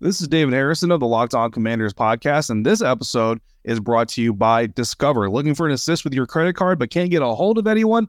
This 0.00 0.20
is 0.20 0.28
David 0.28 0.52
Harrison 0.52 0.90
of 0.90 1.00
the 1.00 1.06
Locked 1.06 1.32
On 1.32 1.50
Commanders 1.50 1.94
podcast, 1.94 2.50
and 2.50 2.66
this 2.66 2.82
episode 2.82 3.40
is 3.64 3.80
brought 3.80 4.10
to 4.10 4.20
you 4.20 4.34
by 4.34 4.66
Discover. 4.66 5.30
Looking 5.30 5.54
for 5.54 5.64
an 5.64 5.72
assist 5.72 6.04
with 6.04 6.12
your 6.12 6.26
credit 6.26 6.54
card 6.54 6.78
but 6.78 6.90
can't 6.90 7.10
get 7.10 7.22
a 7.22 7.28
hold 7.28 7.56
of 7.56 7.66
anyone? 7.66 8.08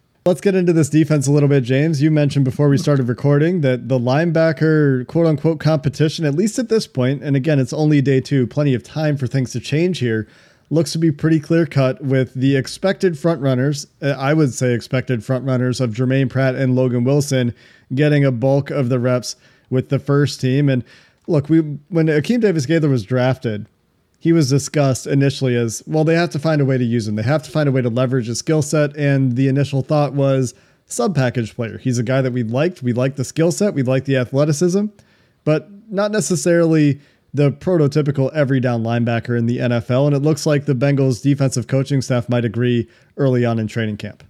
Let's 0.23 0.39
get 0.39 0.53
into 0.53 0.71
this 0.71 0.87
defense 0.87 1.25
a 1.25 1.31
little 1.31 1.49
bit, 1.49 1.63
James. 1.63 1.99
You 1.99 2.11
mentioned 2.11 2.45
before 2.45 2.69
we 2.69 2.77
started 2.77 3.09
recording 3.09 3.61
that 3.61 3.89
the 3.89 3.97
linebacker 3.97 5.07
quote 5.07 5.25
unquote 5.25 5.59
competition, 5.59 6.25
at 6.25 6.35
least 6.35 6.59
at 6.59 6.69
this 6.69 6.85
point, 6.85 7.23
and 7.23 7.35
again, 7.35 7.57
it's 7.57 7.73
only 7.73 8.01
day 8.01 8.21
two, 8.21 8.45
plenty 8.45 8.75
of 8.75 8.83
time 8.83 9.17
for 9.17 9.25
things 9.25 9.51
to 9.53 9.59
change 9.59 9.97
here, 9.97 10.27
looks 10.69 10.91
to 10.91 10.99
be 10.99 11.11
pretty 11.11 11.39
clear 11.39 11.65
cut 11.65 12.03
with 12.03 12.35
the 12.35 12.55
expected 12.55 13.17
front 13.17 13.41
runners. 13.41 13.87
Uh, 13.99 14.09
I 14.09 14.35
would 14.35 14.53
say 14.53 14.75
expected 14.75 15.25
front 15.25 15.43
runners 15.43 15.81
of 15.81 15.91
Germaine 15.91 16.29
Pratt 16.29 16.53
and 16.53 16.75
Logan 16.75 17.03
Wilson 17.03 17.55
getting 17.95 18.23
a 18.23 18.31
bulk 18.31 18.69
of 18.69 18.89
the 18.89 18.99
reps 18.99 19.35
with 19.71 19.89
the 19.89 19.97
first 19.97 20.39
team. 20.39 20.69
And 20.69 20.83
look, 21.25 21.49
we 21.49 21.61
when 21.89 22.05
Akeem 22.05 22.41
Davis 22.41 22.67
Gaither 22.67 22.89
was 22.89 23.03
drafted, 23.03 23.65
he 24.21 24.31
was 24.31 24.51
discussed 24.51 25.07
initially 25.07 25.55
as 25.55 25.81
well, 25.87 26.03
they 26.03 26.13
have 26.13 26.29
to 26.29 26.37
find 26.37 26.61
a 26.61 26.65
way 26.65 26.77
to 26.77 26.83
use 26.83 27.07
him. 27.07 27.15
They 27.15 27.23
have 27.23 27.41
to 27.41 27.49
find 27.49 27.67
a 27.67 27.71
way 27.71 27.81
to 27.81 27.89
leverage 27.89 28.27
his 28.27 28.37
skill 28.37 28.61
set. 28.61 28.95
And 28.95 29.35
the 29.35 29.47
initial 29.47 29.81
thought 29.81 30.13
was 30.13 30.53
sub 30.85 31.15
package 31.15 31.55
player. 31.55 31.79
He's 31.79 31.97
a 31.97 32.03
guy 32.03 32.21
that 32.21 32.31
we 32.31 32.43
liked. 32.43 32.83
We 32.83 32.93
liked 32.93 33.17
the 33.17 33.23
skill 33.23 33.51
set, 33.51 33.73
we 33.73 33.81
liked 33.81 34.05
the 34.05 34.17
athleticism, 34.17 34.85
but 35.43 35.69
not 35.89 36.11
necessarily 36.11 37.01
the 37.33 37.51
prototypical 37.51 38.31
every 38.31 38.59
down 38.59 38.83
linebacker 38.83 39.35
in 39.35 39.47
the 39.47 39.57
NFL. 39.57 40.05
And 40.05 40.15
it 40.15 40.19
looks 40.19 40.45
like 40.45 40.65
the 40.65 40.75
Bengals 40.75 41.23
defensive 41.23 41.65
coaching 41.65 42.03
staff 42.03 42.29
might 42.29 42.45
agree 42.45 42.87
early 43.17 43.43
on 43.43 43.57
in 43.57 43.65
training 43.65 43.97
camp. 43.97 44.23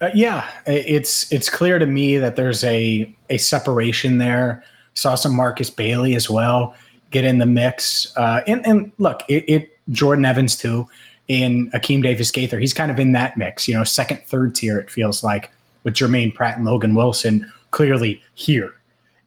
Uh, 0.00 0.10
yeah, 0.12 0.50
it's 0.66 1.30
it's 1.30 1.48
clear 1.48 1.78
to 1.78 1.86
me 1.86 2.18
that 2.18 2.34
there's 2.34 2.64
a 2.64 3.14
a 3.30 3.38
separation 3.38 4.18
there. 4.18 4.64
Saw 4.94 5.14
some 5.14 5.36
Markus 5.36 5.70
Bailey 5.70 6.16
as 6.16 6.28
well 6.28 6.74
get 7.12 7.24
in 7.24 7.38
the 7.38 7.46
mix. 7.46 8.12
Uh, 8.16 8.40
and, 8.46 8.66
and 8.66 8.92
look, 8.98 9.22
it, 9.28 9.44
it, 9.48 9.78
Jordan 9.90 10.24
Evans 10.24 10.56
too, 10.56 10.88
in 11.28 11.70
Akeem 11.70 12.02
Davis 12.02 12.30
Gaither, 12.30 12.58
he's 12.58 12.74
kind 12.74 12.90
of 12.90 12.98
in 12.98 13.12
that 13.12 13.36
mix. 13.36 13.68
You 13.68 13.74
know, 13.74 13.84
second, 13.84 14.22
third 14.26 14.54
tier. 14.54 14.78
It 14.78 14.90
feels 14.90 15.22
like 15.22 15.50
with 15.84 15.94
Germaine 15.94 16.32
Pratt 16.32 16.56
and 16.56 16.66
Logan 16.66 16.94
Wilson 16.94 17.50
clearly 17.70 18.22
here. 18.34 18.74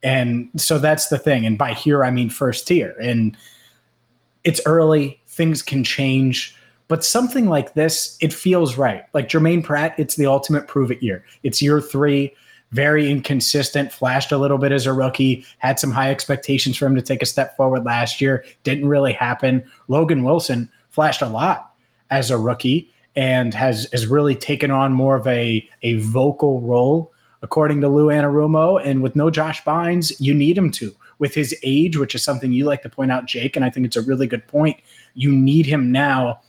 And 0.04 0.50
so 0.56 0.77
that's 0.77 1.08
the 1.08 1.18
thing. 1.18 1.46
And 1.46 1.58
by 1.58 1.74
here, 1.74 2.04
I 2.04 2.12
mean 2.12 2.30
first 2.30 2.68
tier. 2.68 2.96
And 3.01 3.36
it's 4.44 4.62
early, 4.65 5.20
things 5.27 5.62
can 5.62 5.84
change. 5.84 6.56
But 6.88 7.04
something 7.04 7.48
like 7.48 7.74
this, 7.74 8.15
it 8.22 8.32
feels 8.32 8.77
right. 8.77 9.06
Like 9.13 9.27
Germaine 9.27 9.63
Pratt, 9.63 9.96
it's 9.98 10.15
the 10.15 10.27
ultimate 10.27 10.68
prove 10.68 10.92
it 10.92 11.01
year. 11.01 11.25
It's 11.42 11.62
year 11.62 11.82
three 11.82 12.36
very 12.72 13.10
inconsistent, 13.10 13.91
flashed 13.91 14.31
a 14.31 14.38
little 14.38 14.57
bit 14.57 14.72
as 14.72 14.86
a 14.86 14.93
rookie, 14.93 15.45
had 15.60 15.79
some 15.79 15.91
high 15.91 16.12
expectations 16.12 16.77
for 16.77 16.86
him 16.86 16.95
to 16.95 17.01
take 17.01 17.22
a 17.22 17.25
step 17.25 17.55
forward 17.55 17.86
last 17.86 18.19
year. 18.19 18.45
Didn't 18.63 18.88
really 18.88 19.13
happen. 19.13 19.63
Logan 19.88 20.24
Wilson 20.24 20.69
flashed 20.89 21.22
a 21.22 21.27
lot 21.27 21.74
as 22.10 22.31
a 22.31 22.38
rookie 22.38 22.91
and 23.15 23.53
has 23.53 23.88
has 23.91 24.07
really 24.07 24.36
taken 24.36 24.72
on 24.72 24.91
more 24.91 25.15
of 25.15 25.25
a, 25.27 25.67
a 25.84 25.95
vocal 25.98 26.60
role, 26.62 27.13
according 27.41 27.81
to 27.81 27.88
Lou 27.88 28.07
Anarumo. 28.07 28.81
And 28.84 29.01
with 29.01 29.15
no 29.15 29.29
Josh 29.29 29.63
Bynes, 29.63 30.13
you 30.19 30.34
need 30.34 30.57
him 30.57 30.72
to. 30.72 30.93
With 31.17 31.34
his 31.34 31.55
age, 31.63 31.95
which 31.95 32.13
is 32.13 32.24
something 32.24 32.51
you 32.51 32.65
like 32.65 32.81
to 32.81 32.89
point 32.89 33.10
out, 33.10 33.25
Jake, 33.25 33.55
and 33.55 33.63
I 33.63 33.69
think 33.69 33.86
it's 33.86 33.95
a 33.95 34.01
really 34.01 34.27
good 34.27 34.45
point, 34.48 34.81
you 35.13 35.31
need 35.31 35.65
him 35.65 35.89
now 35.89 36.41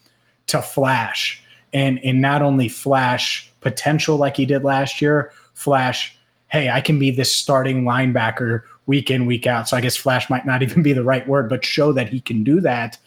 to 0.49 0.61
flash 0.61 1.40
and 1.73 2.00
and 2.04 2.20
not 2.20 2.42
only 2.42 2.68
flash 2.68 3.52
potential 3.61 4.16
like 4.16 4.37
he 4.37 4.46
did 4.46 4.64
last 4.64 5.00
year, 5.00 5.30
flash 5.56 6.16
hey, 6.48 6.70
I 6.70 6.80
can 6.80 6.98
be 6.98 7.10
this 7.10 7.34
starting 7.34 7.82
linebacker 7.84 8.62
week 8.86 9.10
in, 9.10 9.26
week 9.26 9.46
out. 9.46 9.68
So 9.68 9.76
I 9.76 9.80
guess 9.80 9.96
flash 9.96 10.30
might 10.30 10.46
not 10.46 10.62
even 10.62 10.82
be 10.82 10.92
the 10.92 11.04
right 11.04 11.26
word, 11.26 11.48
but 11.48 11.64
show 11.64 11.92
that 11.92 12.08
he 12.08 12.20
can 12.20 12.44
do 12.44 12.60
that. 12.60 12.98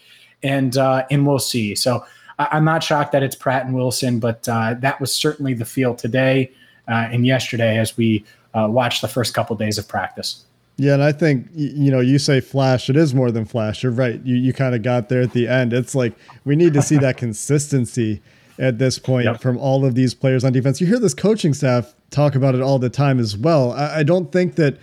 And 0.41 0.77
uh, 0.77 1.05
and 1.11 1.27
we'll 1.27 1.39
see. 1.39 1.75
So 1.75 2.05
I- 2.37 2.57
am 2.57 2.63
not 2.63 2.83
shocked 2.83 3.11
that 3.11 3.23
it's 3.23 3.35
Pratt 3.35 3.65
and 3.65 3.75
Wilson, 3.75 4.19
but 4.19 4.47
uh, 4.47 4.75
that 4.79 5.01
was 5.01 5.13
certainly 5.13 5.53
the 5.53 5.65
feel 5.65 5.95
today 5.95 6.51
uh, 6.87 7.09
and 7.11 7.25
yesterday 7.25 7.77
as 7.77 7.97
we 7.97 8.23
uh, 8.53 8.67
watched 8.69 9.01
the 9.01 9.09
first 9.09 9.33
couple 9.33 9.55
days 9.57 9.77
of 9.77 9.87
practice. 9.87 10.45
Yeah, 10.77 10.93
and 10.93 11.03
I 11.03 11.11
think 11.11 11.49
you 11.53 11.91
know, 11.91 11.99
you 11.99 12.17
say 12.19 12.39
flash, 12.39 12.89
it 12.89 12.95
is 12.95 13.13
more 13.13 13.31
than 13.31 13.43
flash. 13.43 13.83
You're 13.83 13.91
right. 13.91 14.21
You 14.23 14.37
you 14.37 14.53
kind 14.53 14.73
of 14.73 14.81
got 14.81 15.09
there 15.09 15.21
at 15.21 15.33
the 15.33 15.45
end. 15.45 15.73
It's 15.73 15.93
like 15.93 16.13
we 16.45 16.55
need 16.55 16.73
to 16.73 16.81
see 16.81 16.97
that 16.99 17.17
consistency 17.17 18.21
at 18.57 18.77
this 18.77 18.97
point 18.97 19.25
yep. 19.25 19.41
from 19.41 19.57
all 19.57 19.85
of 19.85 19.95
these 19.95 20.13
players 20.13 20.45
on 20.45 20.53
defense. 20.53 20.79
You 20.79 20.87
hear 20.87 20.99
this 20.99 21.13
coaching 21.13 21.53
staff 21.53 21.93
talk 22.09 22.35
about 22.35 22.55
it 22.55 22.61
all 22.61 22.79
the 22.79 22.89
time 22.89 23.19
as 23.19 23.37
well. 23.37 23.71
I, 23.71 23.99
I 23.99 24.03
don't 24.03 24.31
think 24.31 24.55
that 24.55 24.77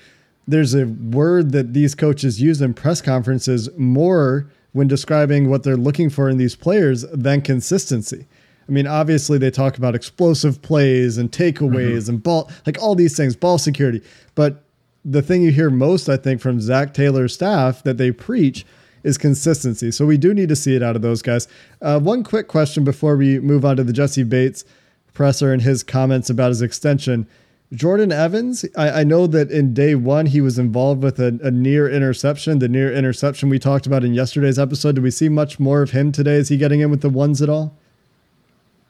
there's 0.46 0.74
a 0.74 0.86
word 0.86 1.52
that 1.52 1.72
these 1.72 1.94
coaches 1.94 2.40
use 2.40 2.60
in 2.60 2.74
press 2.74 3.02
conferences 3.02 3.68
more 3.76 4.48
when 4.72 4.86
describing 4.86 5.48
what 5.48 5.62
they're 5.62 5.76
looking 5.76 6.10
for 6.10 6.28
in 6.28 6.36
these 6.36 6.54
players 6.54 7.02
than 7.12 7.40
consistency. 7.40 8.26
I 8.68 8.72
mean, 8.72 8.86
obviously 8.86 9.38
they 9.38 9.50
talk 9.50 9.78
about 9.78 9.94
explosive 9.94 10.60
plays 10.60 11.18
and 11.18 11.30
takeaways 11.30 12.02
mm-hmm. 12.02 12.10
and 12.10 12.22
ball, 12.22 12.50
like 12.66 12.80
all 12.80 12.94
these 12.94 13.16
things, 13.16 13.36
ball 13.36 13.58
security. 13.58 14.02
But 14.34 14.64
the 15.04 15.22
thing 15.22 15.42
you 15.42 15.52
hear 15.52 15.70
most, 15.70 16.08
I 16.08 16.16
think, 16.16 16.40
from 16.40 16.60
Zac 16.60 16.92
Taylor's 16.92 17.34
staff 17.34 17.82
that 17.84 17.96
they 17.96 18.10
preach 18.10 18.66
is 19.04 19.16
consistency. 19.16 19.92
So 19.92 20.04
we 20.04 20.18
do 20.18 20.34
need 20.34 20.48
to 20.48 20.56
see 20.56 20.74
it 20.74 20.82
out 20.82 20.96
of 20.96 21.02
those 21.02 21.22
guys. 21.22 21.46
Uh, 21.80 22.00
one 22.00 22.24
quick 22.24 22.48
question 22.48 22.82
before 22.82 23.16
we 23.16 23.38
move 23.38 23.64
on 23.64 23.76
to 23.76 23.84
the 23.84 23.92
Jessie 23.92 24.24
Bates 24.24 24.64
presser 25.16 25.50
and 25.52 25.62
his 25.62 25.82
comments 25.82 26.28
about 26.28 26.50
his 26.50 26.60
extension. 26.60 27.26
Jordan 27.72 28.12
Evans, 28.12 28.64
I, 28.76 29.00
I, 29.00 29.04
know 29.04 29.26
that 29.26 29.50
in 29.50 29.74
day 29.74 29.96
one 29.96 30.26
he 30.26 30.40
was 30.40 30.56
involved 30.56 31.02
with 31.02 31.18
a, 31.18 31.38
a, 31.42 31.50
near 31.50 31.88
interception, 31.90 32.60
the 32.60 32.68
near 32.68 32.92
interception 32.92 33.48
we 33.48 33.58
talked 33.58 33.86
about 33.86 34.04
in 34.04 34.14
yesterday's 34.14 34.58
episode. 34.58 34.94
Do 34.94 35.02
we 35.02 35.10
see 35.10 35.28
much 35.28 35.58
more 35.58 35.82
of 35.82 35.90
him 35.90 36.12
today? 36.12 36.36
Is 36.36 36.48
he 36.48 36.56
getting 36.56 36.80
in 36.80 36.90
with 36.90 37.00
the 37.00 37.08
ones 37.08 37.42
at 37.42 37.48
all? 37.48 37.74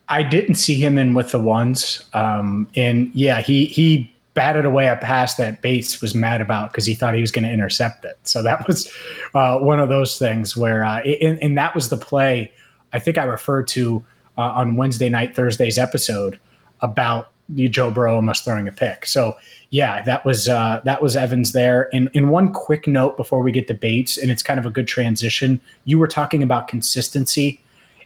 I 0.08 0.22
didn't 0.22 0.56
see 0.56 0.74
him 0.74 0.98
in 0.98 1.14
with 1.14 1.30
the 1.30 1.40
ones. 1.40 2.04
Um, 2.12 2.68
and 2.76 3.10
yeah, 3.14 3.40
he 3.40 3.64
he 3.66 4.12
batted 4.34 4.66
away 4.66 4.88
a 4.88 4.96
pass 4.96 5.36
that 5.36 5.62
Bates 5.62 6.02
was 6.02 6.14
mad 6.14 6.42
about 6.42 6.70
because 6.70 6.84
he 6.84 6.94
thought 6.94 7.14
he 7.14 7.22
was 7.22 7.30
going 7.30 7.44
to 7.46 7.52
intercept 7.52 8.04
it. 8.04 8.18
So 8.24 8.42
that 8.42 8.66
was 8.68 8.92
uh, 9.34 9.58
one 9.58 9.80
of 9.80 9.88
those 9.88 10.18
things 10.18 10.54
where, 10.54 10.84
uh, 10.84 11.00
and, 11.00 11.42
and, 11.42 11.56
that 11.56 11.74
was 11.74 11.88
the 11.88 11.96
play 11.96 12.52
I 12.92 12.98
think 12.98 13.16
I 13.16 13.24
referred 13.24 13.66
to 13.68 14.04
uh, 14.38 14.42
on 14.42 14.76
Wednesday 14.76 15.08
night, 15.08 15.34
Thursday's 15.34 15.78
episode 15.78 16.38
about 16.80 17.30
the 17.48 17.68
Joe 17.68 17.90
Burrow 17.90 18.16
almost 18.16 18.44
throwing 18.44 18.66
a 18.66 18.72
pick. 18.72 19.06
So 19.06 19.36
yeah, 19.70 20.02
that 20.02 20.24
was 20.24 20.48
uh, 20.48 20.80
that 20.84 21.00
was 21.02 21.16
Evans 21.16 21.52
there. 21.52 21.88
And 21.94 22.10
in 22.12 22.28
one 22.28 22.52
quick 22.52 22.86
note 22.86 23.16
before 23.16 23.40
we 23.40 23.52
get 23.52 23.68
to 23.68 23.74
Bates, 23.74 24.18
and 24.18 24.30
it's 24.30 24.42
kind 24.42 24.58
of 24.58 24.66
a 24.66 24.70
good 24.70 24.88
transition. 24.88 25.60
You 25.84 25.98
were 25.98 26.08
talking 26.08 26.42
about 26.42 26.68
consistency, 26.68 27.60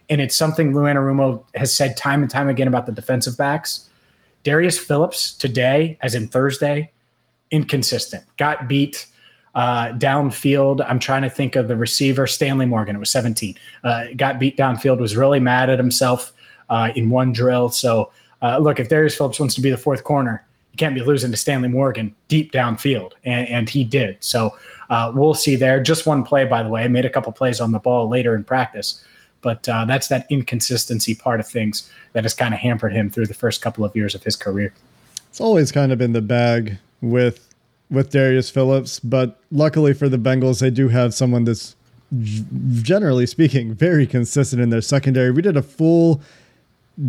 and 0.09 0.21
it's 0.21 0.35
something 0.35 0.75
Lou 0.75 0.83
Anarumo 0.83 1.43
has 1.55 1.75
said 1.75 1.97
time 1.97 2.21
and 2.21 2.29
time 2.29 2.49
again 2.49 2.67
about 2.67 2.85
the 2.85 2.91
defensive 2.91 3.37
backs. 3.37 3.89
Darius 4.43 4.77
Phillips 4.77 5.33
today, 5.33 5.97
as 6.01 6.15
in 6.15 6.27
Thursday, 6.27 6.91
inconsistent. 7.51 8.23
Got 8.37 8.67
beat 8.67 9.07
uh, 9.55 9.89
downfield. 9.93 10.85
I'm 10.87 10.99
trying 10.99 11.23
to 11.23 11.29
think 11.29 11.55
of 11.55 11.67
the 11.67 11.75
receiver, 11.75 12.27
Stanley 12.27 12.65
Morgan. 12.65 12.95
It 12.95 12.99
was 12.99 13.11
17. 13.11 13.55
Uh, 13.83 14.05
got 14.15 14.39
beat 14.39 14.57
downfield. 14.57 14.99
Was 14.99 15.15
really 15.15 15.39
mad 15.39 15.69
at 15.69 15.79
himself 15.79 16.33
uh, 16.69 16.91
in 16.95 17.09
one 17.09 17.33
drill. 17.33 17.69
So 17.69 18.11
uh, 18.41 18.57
look, 18.57 18.79
if 18.79 18.89
Darius 18.89 19.15
Phillips 19.15 19.39
wants 19.39 19.55
to 19.55 19.61
be 19.61 19.69
the 19.69 19.77
fourth 19.77 20.03
corner, 20.03 20.45
you 20.71 20.77
can't 20.77 20.95
be 20.95 21.01
losing 21.01 21.31
to 21.31 21.37
Stanley 21.37 21.67
Morgan 21.67 22.15
deep 22.27 22.51
downfield, 22.51 23.11
and, 23.25 23.47
and 23.49 23.69
he 23.69 23.83
did. 23.83 24.17
So 24.23 24.57
uh, 24.89 25.11
we'll 25.13 25.33
see 25.33 25.55
there. 25.55 25.81
Just 25.81 26.05
one 26.05 26.23
play, 26.23 26.45
by 26.45 26.63
the 26.63 26.69
way. 26.69 26.87
Made 26.87 27.05
a 27.05 27.09
couple 27.09 27.31
plays 27.33 27.59
on 27.59 27.71
the 27.71 27.79
ball 27.79 28.07
later 28.07 28.35
in 28.35 28.43
practice, 28.43 29.03
but 29.41 29.67
uh, 29.67 29.85
that's 29.85 30.07
that 30.07 30.25
inconsistency 30.29 31.13
part 31.13 31.39
of 31.41 31.47
things 31.47 31.89
that 32.13 32.23
has 32.23 32.33
kind 32.33 32.53
of 32.53 32.59
hampered 32.59 32.93
him 32.93 33.09
through 33.09 33.25
the 33.25 33.33
first 33.33 33.61
couple 33.61 33.83
of 33.83 33.95
years 33.95 34.15
of 34.15 34.23
his 34.23 34.35
career. 34.35 34.73
It's 35.29 35.41
always 35.41 35.71
kind 35.71 35.91
of 35.91 35.97
been 35.97 36.13
the 36.13 36.21
bag 36.21 36.77
with 37.01 37.50
with 37.91 38.09
Darius 38.09 38.49
Phillips, 38.49 38.99
but 38.99 39.39
luckily 39.51 39.93
for 39.93 40.07
the 40.07 40.17
Bengals, 40.17 40.61
they 40.61 40.69
do 40.69 40.87
have 40.87 41.13
someone 41.13 41.43
that's 41.43 41.75
generally 42.81 43.25
speaking 43.25 43.73
very 43.73 44.07
consistent 44.07 44.61
in 44.61 44.69
their 44.69 44.81
secondary. 44.81 45.31
We 45.31 45.41
did 45.41 45.57
a 45.57 45.61
full 45.61 46.21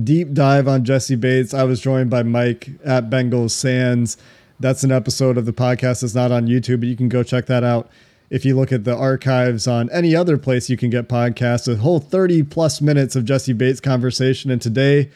deep 0.05 0.33
dive 0.33 0.69
on 0.69 0.85
Jessie 0.85 1.17
Bates. 1.17 1.55
I 1.55 1.65
was 1.65 1.81
joined 1.81 2.11
by 2.11 2.23
Mike 2.23 2.71
at 2.85 3.11
Bengals 3.11 3.53
Sands. 3.53 4.17
That's 4.61 4.85
an 4.85 4.93
episode 4.93 5.39
of 5.39 5.47
the 5.47 5.53
podcast 5.53 6.03
that's 6.03 6.15
not 6.15 6.31
on 6.31 6.47
YouTube, 6.47 6.81
but 6.81 6.89
you 6.89 6.97
can 6.97 7.09
go 7.09 7.23
check 7.23 7.47
that 7.47 7.65
out. 7.65 7.91
If 8.31 8.45
you 8.45 8.57
look 8.57 8.73
at 8.73 8.85
the 8.85 8.97
archives 8.97 9.67
on 9.67 9.91
any 9.91 10.17
other 10.17 10.39
place 10.39 10.71
you 10.71 10.77
can 10.77 10.89
get 10.91 11.09
podcasts, 11.09 11.73
a 11.73 11.77
whole 11.77 12.01
30 12.01 12.45
plus 12.45 12.81
minutes 12.81 13.15
of 13.15 13.25
Jessie 13.25 13.53
Bates 13.53 13.81
conversation. 13.81 14.51
And 14.51 14.63
today, 14.63 15.11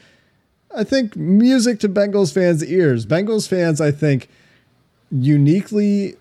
I 0.75 0.85
think 0.85 1.17
music 1.17 1.81
to 1.81 1.89
Bengals 1.89 2.33
fans' 2.35 2.65
ears. 2.65 3.07
Bengals 3.07 3.49
fans, 3.49 3.81
I 3.81 3.91
think, 3.91 4.29
uniquely, 5.11 6.17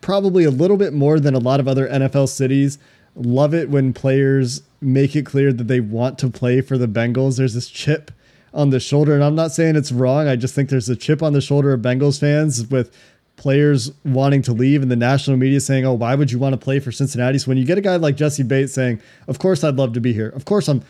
probably 0.00 0.44
a 0.44 0.50
little 0.50 0.76
bit 0.76 0.92
more 0.92 1.20
than 1.20 1.34
a 1.34 1.38
lot 1.38 1.60
of 1.60 1.68
other 1.68 1.88
NFL 1.88 2.28
cities, 2.28 2.78
love 3.14 3.54
it 3.54 3.68
when 3.68 3.92
players 3.92 4.62
make 4.80 5.14
it 5.14 5.26
clear 5.26 5.52
that 5.52 5.68
they 5.68 5.80
want 5.80 6.18
to 6.18 6.30
play 6.30 6.60
for 6.60 6.78
the 6.78 6.88
Bengals. 6.88 7.36
There's 7.36 7.54
this 7.54 7.68
chip 7.68 8.10
on 8.52 8.70
the 8.70 8.80
shoulder, 8.80 9.14
and 9.14 9.22
I'm 9.22 9.34
not 9.34 9.52
saying 9.52 9.76
it's 9.76 9.92
wrong. 9.92 10.26
I 10.26 10.36
just 10.36 10.54
think 10.54 10.70
there's 10.70 10.88
a 10.88 10.96
chip 10.96 11.22
on 11.22 11.32
the 11.32 11.40
shoulder 11.40 11.72
of 11.72 11.80
Bengals 11.80 12.18
fans 12.18 12.68
with 12.68 12.96
players 13.36 13.92
wanting 14.04 14.42
to 14.42 14.52
leave 14.52 14.82
and 14.82 14.90
the 14.90 14.96
national 14.96 15.36
media 15.36 15.60
saying, 15.60 15.84
"Oh, 15.86 15.94
why 15.94 16.14
would 16.14 16.30
you 16.30 16.38
want 16.38 16.52
to 16.52 16.58
play 16.58 16.78
for 16.78 16.92
Cincinnati?" 16.92 17.38
So 17.38 17.48
when 17.48 17.58
you 17.58 17.64
get 17.64 17.78
a 17.78 17.80
guy 17.80 17.96
like 17.96 18.16
Jessie 18.16 18.42
Bates 18.42 18.74
saying, 18.74 19.00
"Of 19.28 19.38
course 19.38 19.64
I'd 19.64 19.76
love 19.76 19.92
to 19.94 20.00
be 20.00 20.12
here. 20.12 20.28
Of 20.28 20.44
course 20.44 20.68
I'm," 20.68 20.82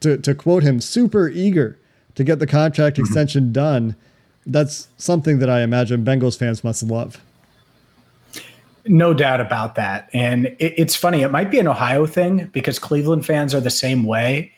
to 0.00 0.16
to 0.16 0.34
quote 0.34 0.62
him, 0.62 0.80
super 0.80 1.28
eager 1.28 1.78
to 2.14 2.24
get 2.24 2.38
the 2.38 2.46
contract 2.46 2.96
mm-hmm. 2.96 3.04
extension 3.04 3.52
done. 3.52 3.94
That's 4.46 4.88
something 4.96 5.38
that 5.38 5.48
I 5.48 5.62
imagine 5.62 6.04
Bengals 6.04 6.38
fans 6.38 6.64
must 6.64 6.82
love. 6.82 7.20
No 8.84 9.14
doubt 9.14 9.40
about 9.40 9.76
that. 9.76 10.10
And 10.12 10.46
it, 10.58 10.74
it's 10.76 10.96
funny, 10.96 11.22
it 11.22 11.30
might 11.30 11.50
be 11.50 11.60
an 11.60 11.68
Ohio 11.68 12.06
thing 12.06 12.50
because 12.52 12.78
Cleveland 12.78 13.24
fans 13.24 13.54
are 13.54 13.60
the 13.60 13.70
same 13.70 14.04
way. 14.04 14.52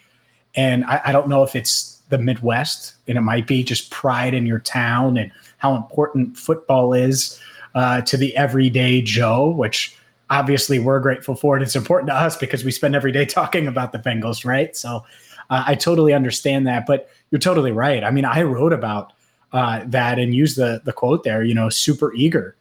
And 0.55 0.85
I, 0.85 1.03
I 1.07 1.12
don't 1.12 1.29
know 1.29 1.42
if 1.42 1.55
it's 1.55 2.01
the 2.09 2.18
Midwest, 2.18 2.94
and 3.09 3.18
it 3.18 3.23
might 3.23 3.47
be 3.47 3.62
just 3.62 3.90
pride 3.90 4.35
in 4.35 4.47
your 4.47 4.61
town 4.61 5.16
and 5.16 5.31
how 5.59 5.75
important 5.75 6.37
football 6.37 6.92
is 6.92 7.40
uh, 7.75 8.03
to 8.03 8.16
the 8.16 8.37
everyday 8.37 9.03
Joe, 9.03 9.51
which 9.51 9.97
obviously 10.31 10.79
we're 10.79 11.01
grateful 11.01 11.35
for. 11.35 11.57
And 11.57 11.62
it's 11.62 11.77
important 11.77 12.09
to 12.09 12.14
us 12.14 12.37
because 12.37 12.64
we 12.64 12.70
spend 12.70 12.94
every 12.94 13.12
day 13.12 13.25
talking 13.27 13.66
about 13.66 13.92
the 13.92 13.99
Bengals, 13.99 14.44
right? 14.44 14.77
So 14.77 15.05
uh, 15.51 15.64
I 15.66 15.75
totally 15.75 16.12
understand 16.12 16.66
that. 16.66 16.87
But 16.87 17.11
you're 17.31 17.38
totally 17.38 17.73
right. 17.73 18.05
I 18.05 18.11
mean, 18.11 18.25
I 18.25 18.42
wrote 18.42 18.73
about 18.73 19.12
uh, 19.54 19.82
that 19.86 20.18
and 20.18 20.34
used 20.34 20.58
the 20.58 20.82
the 20.84 20.92
quote 20.92 21.24
there. 21.24 21.42
You 21.42 21.54
know, 21.54 21.70
super 21.70 22.12
eager 22.12 22.54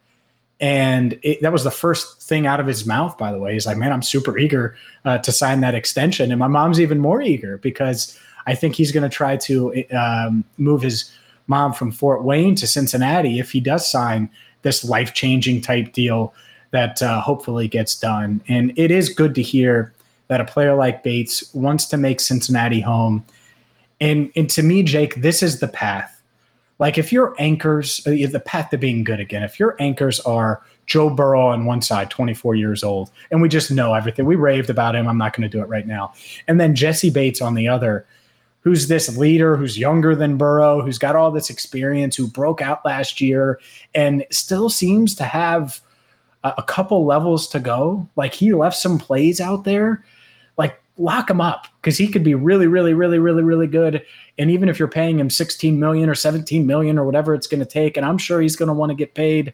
and 0.60 1.18
it, 1.22 1.42
that 1.42 1.52
was 1.52 1.64
the 1.64 1.70
first 1.70 2.22
thing 2.22 2.46
out 2.46 2.60
of 2.60 2.66
his 2.66 2.86
mouth, 2.86 3.18
by 3.18 3.32
the 3.32 3.38
way. 3.38 3.52
He's 3.52 3.66
like, 3.66 3.76
man, 3.76 3.92
I'm 3.92 4.02
super 4.02 4.38
eager 4.38 4.76
uh, 5.04 5.18
to 5.18 5.32
sign 5.32 5.60
that 5.60 5.74
extension. 5.74 6.30
And 6.30 6.38
my 6.38 6.46
mom's 6.46 6.80
even 6.80 6.98
more 7.00 7.20
eager 7.20 7.58
because 7.58 8.18
I 8.46 8.54
think 8.54 8.74
he's 8.74 8.92
going 8.92 9.02
to 9.02 9.14
try 9.14 9.36
to 9.36 9.84
um, 9.92 10.44
move 10.56 10.82
his 10.82 11.10
mom 11.48 11.72
from 11.72 11.90
Fort 11.90 12.24
Wayne 12.24 12.54
to 12.56 12.66
Cincinnati 12.66 13.38
if 13.38 13.50
he 13.50 13.60
does 13.60 13.90
sign 13.90 14.30
this 14.62 14.84
life 14.84 15.12
changing 15.12 15.60
type 15.60 15.92
deal 15.92 16.32
that 16.70 17.02
uh, 17.02 17.20
hopefully 17.20 17.68
gets 17.68 17.94
done. 17.94 18.40
And 18.48 18.72
it 18.78 18.90
is 18.90 19.08
good 19.08 19.34
to 19.34 19.42
hear 19.42 19.92
that 20.28 20.40
a 20.40 20.44
player 20.44 20.74
like 20.74 21.02
Bates 21.02 21.52
wants 21.52 21.84
to 21.86 21.96
make 21.96 22.20
Cincinnati 22.20 22.80
home. 22.80 23.24
And, 24.00 24.32
and 24.34 24.48
to 24.50 24.62
me, 24.62 24.82
Jake, 24.82 25.16
this 25.16 25.42
is 25.42 25.60
the 25.60 25.68
path 25.68 26.13
like 26.84 26.98
if 26.98 27.10
your 27.10 27.34
anchors, 27.38 28.06
uh, 28.06 28.10
the 28.10 28.42
path 28.44 28.68
to 28.68 28.76
being 28.76 29.04
good 29.04 29.18
again, 29.18 29.42
if 29.42 29.58
your 29.58 29.74
anchors 29.80 30.20
are 30.20 30.60
Joe 30.84 31.08
Burrow 31.08 31.46
on 31.46 31.64
one 31.64 31.80
side, 31.80 32.10
24 32.10 32.56
years 32.56 32.84
old, 32.84 33.10
and 33.30 33.40
we 33.40 33.48
just 33.48 33.70
know 33.70 33.94
everything. 33.94 34.26
We 34.26 34.36
raved 34.36 34.68
about 34.68 34.94
him. 34.94 35.08
I'm 35.08 35.16
not 35.16 35.34
going 35.34 35.48
to 35.48 35.48
do 35.48 35.62
it 35.62 35.68
right 35.70 35.86
now. 35.86 36.12
And 36.46 36.60
then 36.60 36.74
Jessie 36.74 37.08
Bates 37.08 37.40
on 37.40 37.54
the 37.54 37.66
other, 37.68 38.04
who's 38.60 38.88
this 38.88 39.16
leader 39.16 39.56
who's 39.56 39.78
younger 39.78 40.14
than 40.14 40.36
Burrow, 40.36 40.82
who's 40.82 40.98
got 40.98 41.16
all 41.16 41.30
this 41.30 41.48
experience, 41.48 42.16
who 42.16 42.26
broke 42.28 42.60
out 42.60 42.84
last 42.84 43.18
year 43.18 43.58
and 43.94 44.26
still 44.30 44.68
seems 44.68 45.14
to 45.14 45.24
have 45.24 45.80
a, 46.42 46.52
a 46.58 46.62
couple 46.64 47.06
levels 47.06 47.48
to 47.48 47.60
go. 47.60 48.06
Like 48.14 48.34
he 48.34 48.52
left 48.52 48.76
some 48.76 48.98
plays 48.98 49.40
out 49.40 49.64
there. 49.64 50.04
Lock 50.96 51.28
him 51.28 51.40
up 51.40 51.66
because 51.80 51.98
he 51.98 52.08
could 52.08 52.22
be 52.22 52.34
really, 52.34 52.66
really, 52.66 52.94
really, 52.94 53.18
really, 53.18 53.42
really 53.42 53.66
good. 53.66 54.04
And 54.38 54.50
even 54.50 54.68
if 54.68 54.78
you're 54.78 54.88
paying 54.88 55.18
him 55.18 55.28
16 55.28 55.78
million 55.78 56.08
or 56.08 56.14
17 56.14 56.66
million 56.66 56.98
or 56.98 57.04
whatever 57.04 57.34
it's 57.34 57.46
going 57.46 57.60
to 57.60 57.66
take, 57.66 57.96
and 57.96 58.06
I'm 58.06 58.18
sure 58.18 58.40
he's 58.40 58.56
going 58.56 58.68
to 58.68 58.74
want 58.74 58.90
to 58.90 58.94
get 58.94 59.14
paid, 59.14 59.52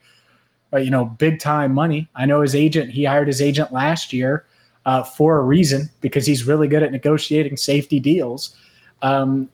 uh, 0.72 0.78
you 0.78 0.90
know, 0.90 1.04
big 1.04 1.40
time 1.40 1.72
money. 1.72 2.08
I 2.14 2.26
know 2.26 2.42
his 2.42 2.54
agent, 2.54 2.90
he 2.90 3.04
hired 3.04 3.26
his 3.26 3.40
agent 3.40 3.72
last 3.72 4.12
year 4.12 4.44
uh, 4.86 5.02
for 5.02 5.38
a 5.38 5.42
reason 5.42 5.88
because 6.00 6.26
he's 6.26 6.46
really 6.46 6.68
good 6.68 6.82
at 6.82 6.92
negotiating 6.92 7.56
safety 7.56 8.00
deals. 8.00 8.54
Um, 9.02 9.48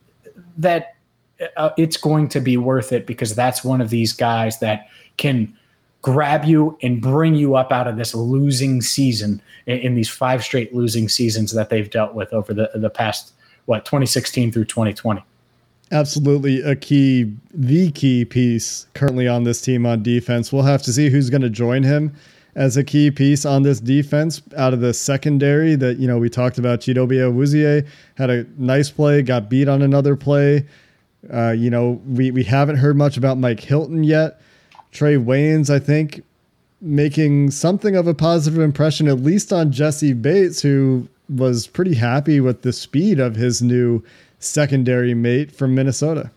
that 0.57 0.95
uh, 1.55 1.69
it's 1.77 1.97
going 1.97 2.27
to 2.29 2.39
be 2.39 2.57
worth 2.57 2.91
it 2.91 3.05
because 3.05 3.35
that's 3.35 3.63
one 3.63 3.81
of 3.81 3.89
these 3.89 4.13
guys 4.13 4.59
that 4.59 4.87
can 5.17 5.56
grab 6.01 6.45
you 6.45 6.77
and 6.81 7.01
bring 7.01 7.35
you 7.35 7.55
up 7.55 7.71
out 7.71 7.87
of 7.87 7.97
this 7.97 8.13
losing 8.13 8.81
season 8.81 9.41
in, 9.65 9.77
in, 9.79 9.95
these 9.95 10.09
five 10.09 10.43
straight 10.43 10.73
losing 10.73 11.09
seasons 11.09 11.51
that 11.53 11.69
they've 11.69 11.89
dealt 11.89 12.13
with 12.13 12.31
over 12.33 12.53
the 12.53 12.69
the 12.75 12.89
past 12.89 13.33
what 13.65 13.83
2016 13.83 14.51
through 14.51 14.65
2020 14.65 15.23
absolutely 15.91 16.61
a 16.61 16.75
key 16.75 17.33
the 17.53 17.91
key 17.91 18.25
piece 18.25 18.87
currently 18.93 19.27
on 19.27 19.43
this 19.43 19.61
team 19.61 19.85
on 19.85 20.03
defense. 20.03 20.51
We'll 20.51 20.63
have 20.63 20.83
to 20.83 20.93
see 20.93 21.09
who's 21.09 21.29
going 21.29 21.41
to 21.41 21.49
join 21.49 21.83
him 21.83 22.13
as 22.55 22.75
a 22.75 22.83
key 22.83 23.11
piece 23.11 23.45
on 23.45 23.61
this 23.61 23.79
defense 23.79 24.41
out 24.57 24.73
of 24.73 24.81
the 24.81 24.93
secondary 24.93 25.75
that 25.75 25.97
you 25.97 26.07
know 26.07 26.17
we 26.17 26.29
talked 26.29 26.57
about. 26.57 26.81
Chidobe 26.81 27.17
Awuzie 27.17 27.87
had 28.15 28.29
a 28.29 28.45
nice 28.57 28.89
play 28.89 29.21
got 29.21 29.49
beat 29.49 29.67
on 29.67 29.81
another 29.81 30.15
play. 30.15 30.65
Uh, 31.33 31.51
you 31.51 31.69
know, 31.69 32.01
we, 32.07 32.31
we 32.31 32.43
haven't 32.43 32.77
heard 32.77 32.95
much 32.95 33.17
about 33.17 33.37
Mike 33.37 33.59
Hilton 33.59 34.03
yet. 34.03 34.39
Trae 34.91 35.23
Waynes, 35.23 35.69
I 35.69 35.79
think, 35.79 36.23
making 36.81 37.51
something 37.51 37.95
of 37.95 38.07
a 38.07 38.13
positive 38.13 38.59
impression, 38.59 39.07
at 39.07 39.19
least 39.19 39.51
on 39.51 39.71
Jessie 39.71 40.13
Bates, 40.13 40.61
who 40.61 41.07
was 41.29 41.67
pretty 41.67 41.95
happy 41.95 42.39
with 42.39 42.61
the 42.61 42.71
speed 42.71 43.19
of 43.19 43.35
his 43.35 43.61
new 43.61 44.03
secondary 44.39 45.13
mate 45.13 45.51
from 45.51 45.75
Minnesota. 45.75 46.31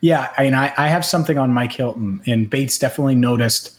Yeah, 0.00 0.32
I 0.38 0.44
mean, 0.44 0.54
I, 0.54 0.72
I 0.76 0.88
have 0.88 1.04
something 1.04 1.38
on 1.38 1.52
Mike 1.52 1.72
Hilton, 1.72 2.20
and 2.26 2.48
Bates 2.48 2.78
definitely 2.78 3.14
noticed 3.14 3.72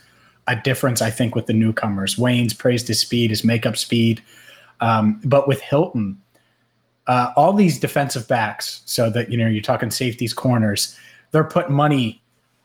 a 0.47 0.55
difference, 0.55 1.01
I 1.01 1.09
think, 1.09 1.35
with 1.35 1.45
the 1.45 1.53
newcomers. 1.53 2.15
Waynes 2.15 2.57
praised 2.57 2.87
his 2.87 2.99
speed, 2.99 3.29
his 3.29 3.43
makeup 3.43 3.77
speed. 3.77 4.21
Um, 4.79 5.19
but 5.23 5.47
with 5.47 5.61
Hilton, 5.61 6.21
uh, 7.07 7.31
all 7.35 7.53
these 7.53 7.79
defensive 7.79 8.27
backs, 8.27 8.81
so 8.85 9.09
that, 9.09 9.31
you 9.31 9.37
know, 9.37 9.47
you're 9.47 9.61
talking 9.61 9.91
safeties, 9.91 10.33
corners, 10.33 10.97
they're 11.31 11.43
putting 11.43 11.73
money 11.75 12.21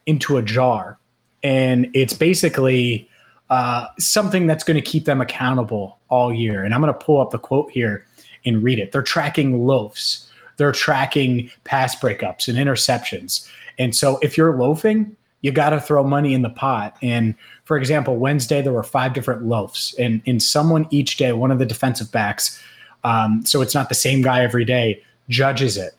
into 0.07 0.37
a 0.37 0.43
jar. 0.43 0.99
And 1.43 1.91
it's 1.95 2.13
basically 2.13 3.09
uh, 3.51 3.87
something 3.99 4.47
that's 4.47 4.65
going 4.65 4.77
to 4.77 4.83
keep 4.83 5.05
them 5.05 5.21
accountable 5.21 5.99
all 6.09 6.33
year. 6.33 6.65
And 6.65 6.75
I'm 6.75 6.81
going 6.81 6.93
to 6.93 6.99
pull 6.99 7.21
up 7.21 7.31
the 7.31 7.39
quote 7.39 7.71
here 7.71 8.07
and 8.45 8.63
read 8.63 8.79
it. 8.79 8.93
They're 8.93 9.03
tracking 9.03 9.67
loafs, 9.67 10.29
they're 10.57 10.73
tracking 10.73 11.51
pass 11.65 11.95
breakups 11.97 12.49
and 12.49 12.59
interceptions. 12.59 13.49
And 13.79 13.95
so 13.95 14.19
if 14.23 14.37
you're 14.37 14.57
loafing, 14.57 15.17
you 15.43 15.51
got 15.51 15.71
to 15.71 15.81
throw 15.81 16.05
money 16.05 16.35
in 16.35 16.43
the 16.43 16.51
pot. 16.51 16.97
And 17.03 17.35
for 17.65 17.77
example, 17.77 18.17
Wednesday, 18.17 18.63
there 18.63 18.73
were 18.73 18.83
five 18.83 19.13
different 19.13 19.45
loafs, 19.45 19.95
and, 19.99 20.23
and 20.27 20.43
someone 20.43 20.87
each 20.91 21.17
day, 21.17 21.33
one 21.33 21.51
of 21.51 21.59
the 21.59 21.67
defensive 21.67 22.11
backs, 22.13 22.63
um, 23.05 23.45
so 23.45 23.61
it's 23.61 23.75
not 23.75 23.89
the 23.89 23.95
same 23.95 24.23
guy 24.23 24.43
every 24.43 24.65
day, 24.65 25.03
judges 25.29 25.77
it. 25.77 25.95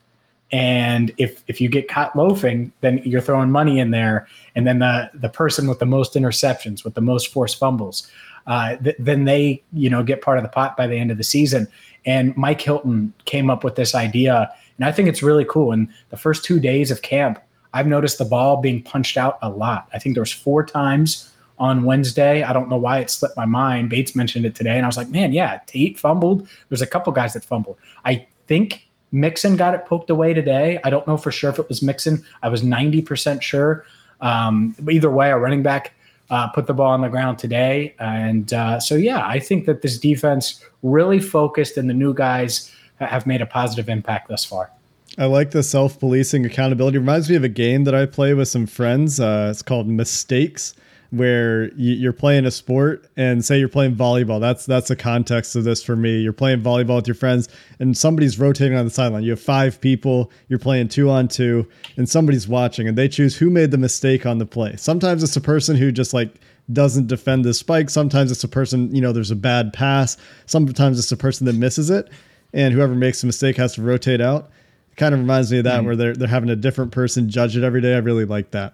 And 0.54 1.12
if 1.18 1.44
if 1.48 1.60
you 1.60 1.68
get 1.68 1.88
caught 1.88 2.16
loafing, 2.16 2.72
then 2.82 3.00
you're 3.04 3.22
throwing 3.22 3.50
money 3.50 3.80
in 3.80 3.89
there, 3.89 4.28
and 4.56 4.68
then 4.68 4.78
the 4.80 5.10
the 5.16 5.28
person 5.28 5.68
with 5.68 5.80
the 5.80 5.88
most 5.88 6.13
interceptions, 6.13 6.86
with 6.86 6.94
the 6.94 7.02
most 7.02 7.34
forced 7.34 7.58
fumbles, 7.58 8.08
uh, 8.46 8.76
th- 8.76 8.96
then 9.00 9.26
they 9.26 9.63
you 9.74 9.89
know 9.89 10.04
get 10.04 10.22
part 10.22 10.38
of 10.38 10.44
the 10.44 10.50
pot 10.50 10.78
by 10.78 10.86
the 10.86 10.96
end 10.96 11.10
of 11.10 11.18
the 11.18 11.24
season. 11.24 11.68
And 12.06 12.38
Mike 12.38 12.62
Hilton 12.62 13.13
came 13.26 13.50
up 13.50 13.63
with 13.63 13.76
this 13.76 13.96
idea, 13.96 14.48
and 14.78 14.86
I 14.86 14.92
think 14.92 15.10
it's 15.10 15.24
really 15.24 15.46
cool. 15.46 15.72
And 15.72 15.89
the 16.12 16.18
first 16.18 16.46
two 16.46 16.60
days 16.60 16.92
of 16.92 17.02
camp, 17.02 17.42
I've 17.74 17.88
noticed 17.88 18.20
the 18.20 18.26
ball 18.26 18.58
being 18.58 18.84
punched 18.84 19.18
out 19.18 19.39
a 19.42 19.50
lot. 19.50 19.89
I 19.92 19.98
think 19.98 20.13
there 20.13 20.22
was 20.22 20.32
four 20.32 20.63
times 20.63 21.32
on 21.58 21.84
Wednesday. 21.84 22.44
I 22.44 22.54
don't 22.54 22.70
know 22.70 22.78
why 22.78 23.00
it 23.00 23.10
slipped 23.10 23.38
my 23.38 23.46
mind. 23.46 23.89
Bates 23.89 24.16
mentioned 24.16 24.46
it 24.46 24.54
today, 24.54 24.76
and 24.76 24.86
I 24.86 24.88
was 24.88 24.98
like, 24.98 25.10
man, 25.10 25.34
yeah, 25.34 25.62
Tate 25.66 25.98
fumbled. 25.98 26.48
There's 26.70 26.84
a 26.84 26.88
couple 26.88 27.12
guys 27.12 27.34
that 27.34 27.44
fumbled. 27.44 27.78
I 28.06 28.28
think 28.46 28.88
Mixon 29.13 29.56
got 29.56 29.76
it 29.76 29.86
poked 29.86 30.10
away 30.10 30.34
today. 30.34 30.80
I 30.84 30.89
don't 30.89 31.08
know 31.08 31.17
for 31.17 31.32
sure 31.32 31.52
if 31.52 31.60
it 31.60 31.69
was 31.69 31.82
Mixon. 31.82 32.26
I 32.41 32.49
was 32.49 32.63
90% 32.63 33.41
sure. 33.41 33.86
Um, 34.19 34.76
either 34.89 35.10
way, 35.10 35.30
a 35.30 35.38
running 35.38 35.63
back 35.63 35.93
uh, 36.30 36.47
put 36.49 36.65
the 36.65 36.73
ball 36.73 36.91
on 36.91 37.02
the 37.02 37.10
ground 37.10 37.38
today. 37.38 37.95
And 37.99 38.52
uh, 38.54 38.80
so, 38.80 38.95
yeah, 38.95 39.26
I 39.26 39.39
think 39.39 39.67
that 39.67 39.84
this 39.84 39.99
defense 39.99 40.63
really 40.82 41.19
focused 41.19 41.78
and 41.78 41.88
the 41.88 41.93
new 41.93 42.13
guys 42.13 42.71
have 42.99 43.28
made 43.28 43.41
a 43.41 43.45
positive 43.45 43.88
impact 43.88 44.30
thus 44.30 44.43
far. 44.43 44.71
I 45.17 45.26
like 45.26 45.52
the 45.52 45.62
self 45.62 45.99
policing 45.99 46.43
accountability. 46.43 46.97
Reminds 46.97 47.30
me 47.30 47.36
of 47.36 47.43
a 47.43 47.49
game 47.49 47.84
that 47.84 47.93
I 47.93 48.08
play 48.08 48.34
with 48.34 48.47
some 48.47 48.65
friends. 48.65 49.19
Uh, 49.19 49.49
it's 49.52 49.62
called 49.62 49.88
Mistakes 49.88 50.73
where 51.13 51.71
you're 51.76 52.12
playing 52.12 52.43
a 52.43 52.49
sport 52.49 53.06
and 53.15 53.45
say 53.45 53.60
you're 53.60 53.69
playing 53.69 53.95
volleyball. 53.95 54.41
That's 54.41 54.65
that's 54.65 54.88
the 54.88 54.95
context 54.95 55.56
of 55.56 55.63
this 55.63 55.84
for 55.84 55.95
me. 55.95 56.17
You're 56.17 56.34
playing 56.34 56.63
volleyball 56.63 56.95
with 56.95 57.08
your 57.08 57.13
friends 57.13 57.47
and 57.80 57.95
somebody's 57.95 58.39
rotating 58.39 58.76
on 58.76 58.84
the 58.84 58.89
sideline. 58.89 59.21
You 59.21 59.30
have 59.30 59.39
five 59.39 59.80
people, 59.80 60.32
you're 60.47 60.58
playing 60.58 60.88
two 60.88 61.12
on 61.12 61.28
two, 61.28 61.67
and 61.97 62.10
somebody's 62.10 62.47
watching 62.47 62.88
and 62.88 62.97
they 62.97 63.08
choose 63.08 63.38
who 63.38 63.52
made 63.52 63.69
the 63.69 63.78
mistake 63.78 64.26
on 64.26 64.39
the 64.39 64.45
play. 64.47 64.76
Sometimes 64.76 65.21
it's 65.21 65.36
a 65.36 65.41
person 65.41 65.76
who 65.76 65.91
just 65.91 66.15
like 66.15 66.34
doesn't 66.71 67.06
defend 67.06 67.45
the 67.45 67.54
spike. 67.54 67.91
Sometimes 67.91 68.32
it's 68.32 68.43
a 68.43 68.47
person, 68.47 68.93
you 68.95 69.02
know, 69.02 69.12
there's 69.12 69.30
a 69.30 69.36
bad 69.36 69.71
pass. 69.71 70.17
Sometimes 70.47 70.97
it's 70.97 71.12
a 71.12 71.17
person 71.17 71.45
that 71.45 71.54
misses 71.54 71.91
it. 71.91 72.10
And 72.54 72.73
whoever 72.73 72.95
makes 72.95 73.21
the 73.21 73.28
mistake 73.28 73.56
has 73.58 73.76
to 73.76 73.84
rotate 73.84 74.21
out. 74.21 74.49
It 74.91 74.97
kind 74.97 75.13
of 75.13 75.19
reminds 75.19 75.52
me 75.52 75.60
of 75.60 75.65
that 75.65 75.78
mm-hmm. 75.78 75.86
where 75.86 75.95
they're 75.95 76.15
they're 76.15 76.28
having 76.28 76.49
a 76.49 76.56
different 76.56 76.91
person 76.91 77.30
judge 77.30 77.56
it 77.56 77.63
every 77.63 77.82
day. 77.82 77.93
I 77.93 77.99
really 77.99 78.26
like 78.26 78.49
that. 78.52 78.73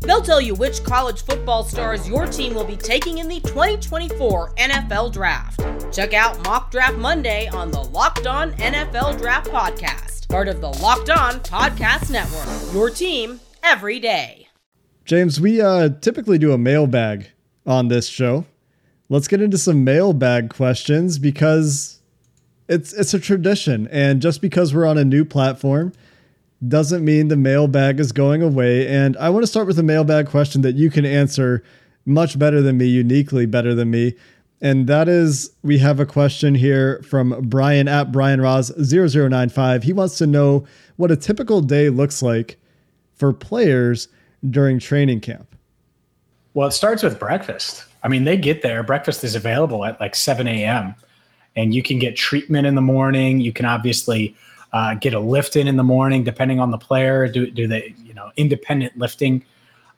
They'll 0.00 0.22
tell 0.22 0.40
you 0.40 0.54
which 0.54 0.82
college 0.84 1.22
football 1.22 1.64
stars 1.64 2.08
your 2.08 2.26
team 2.26 2.54
will 2.54 2.64
be 2.64 2.76
taking 2.76 3.18
in 3.18 3.28
the 3.28 3.40
2024 3.40 4.54
NFL 4.54 5.12
Draft. 5.12 5.60
Check 5.92 6.14
out 6.14 6.42
Mock 6.44 6.70
Draft 6.70 6.96
Monday 6.96 7.48
on 7.48 7.70
the 7.70 7.82
Locked 7.82 8.26
On 8.26 8.52
NFL 8.54 9.18
Draft 9.18 9.50
Podcast 9.50 10.10
part 10.30 10.46
of 10.46 10.60
the 10.60 10.68
Locked 10.68 11.10
On 11.10 11.40
Podcast 11.40 12.08
Network. 12.08 12.72
Your 12.72 12.88
team 12.88 13.40
every 13.64 13.98
day. 13.98 14.46
James, 15.04 15.40
we 15.40 15.60
uh, 15.60 15.88
typically 16.00 16.38
do 16.38 16.52
a 16.52 16.58
mailbag 16.58 17.26
on 17.66 17.88
this 17.88 18.06
show. 18.06 18.46
Let's 19.08 19.26
get 19.26 19.42
into 19.42 19.58
some 19.58 19.82
mailbag 19.82 20.50
questions 20.50 21.18
because 21.18 21.98
it's 22.68 22.92
it's 22.92 23.12
a 23.12 23.18
tradition, 23.18 23.88
and 23.88 24.22
just 24.22 24.40
because 24.40 24.72
we're 24.72 24.86
on 24.86 24.98
a 24.98 25.04
new 25.04 25.24
platform 25.24 25.92
doesn't 26.66 27.04
mean 27.04 27.28
the 27.28 27.36
mailbag 27.36 28.00
is 28.00 28.12
going 28.12 28.42
away. 28.42 28.86
And 28.86 29.16
I 29.16 29.30
want 29.30 29.42
to 29.42 29.46
start 29.46 29.66
with 29.66 29.78
a 29.78 29.82
mailbag 29.82 30.26
question 30.26 30.62
that 30.62 30.74
you 30.74 30.90
can 30.90 31.06
answer 31.06 31.62
much 32.04 32.38
better 32.38 32.60
than 32.60 32.78
me, 32.78 32.86
uniquely 32.86 33.46
better 33.46 33.74
than 33.74 33.90
me. 33.90 34.14
And 34.60 34.86
that 34.88 35.08
is, 35.08 35.50
we 35.62 35.78
have 35.78 36.00
a 36.00 36.06
question 36.06 36.54
here 36.54 37.02
from 37.02 37.40
Brian 37.44 37.88
at 37.88 38.12
Brian 38.12 38.42
Ross 38.42 38.70
0095. 38.78 39.82
He 39.82 39.92
wants 39.94 40.18
to 40.18 40.26
know 40.26 40.66
what 40.96 41.10
a 41.10 41.16
typical 41.16 41.62
day 41.62 41.88
looks 41.88 42.22
like 42.22 42.58
for 43.14 43.32
players 43.32 44.08
during 44.48 44.78
training 44.78 45.20
camp. 45.20 45.54
Well, 46.52 46.68
it 46.68 46.72
starts 46.72 47.02
with 47.02 47.18
breakfast. 47.18 47.84
I 48.02 48.08
mean, 48.08 48.24
they 48.24 48.36
get 48.36 48.60
there, 48.62 48.82
breakfast 48.82 49.24
is 49.24 49.34
available 49.34 49.84
at 49.84 49.98
like 50.00 50.14
7 50.14 50.46
a.m., 50.46 50.94
and 51.56 51.74
you 51.74 51.82
can 51.82 51.98
get 51.98 52.16
treatment 52.16 52.66
in 52.66 52.74
the 52.76 52.80
morning. 52.80 53.40
You 53.40 53.52
can 53.52 53.66
obviously 53.66 54.36
uh, 54.72 54.94
get 54.94 55.14
a 55.14 55.20
lift 55.20 55.56
in 55.56 55.68
in 55.68 55.76
the 55.76 55.84
morning, 55.84 56.24
depending 56.24 56.60
on 56.60 56.70
the 56.70 56.78
player. 56.78 57.28
Do, 57.28 57.50
do 57.50 57.66
they, 57.66 57.94
you 58.04 58.14
know, 58.14 58.30
independent 58.36 58.96
lifting 58.98 59.44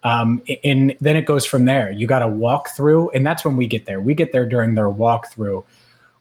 um, 0.05 0.43
and 0.65 0.97
then 1.01 1.17
it 1.17 1.27
goes 1.27 1.47
from 1.47 1.65
there. 1.65 1.91
You 1.91 2.07
got 2.07 2.21
to 2.21 2.29
walk 2.29 2.71
through, 2.71 3.11
and 3.11 3.25
that's 3.25 3.45
when 3.45 3.57
we 3.57 3.67
get 3.67 3.87
there. 3.87 4.01
We 4.01 4.15
get 4.15 4.33
there 4.33 4.47
during 4.47 4.75
their 4.75 4.89
walkthrough, 4.89 5.65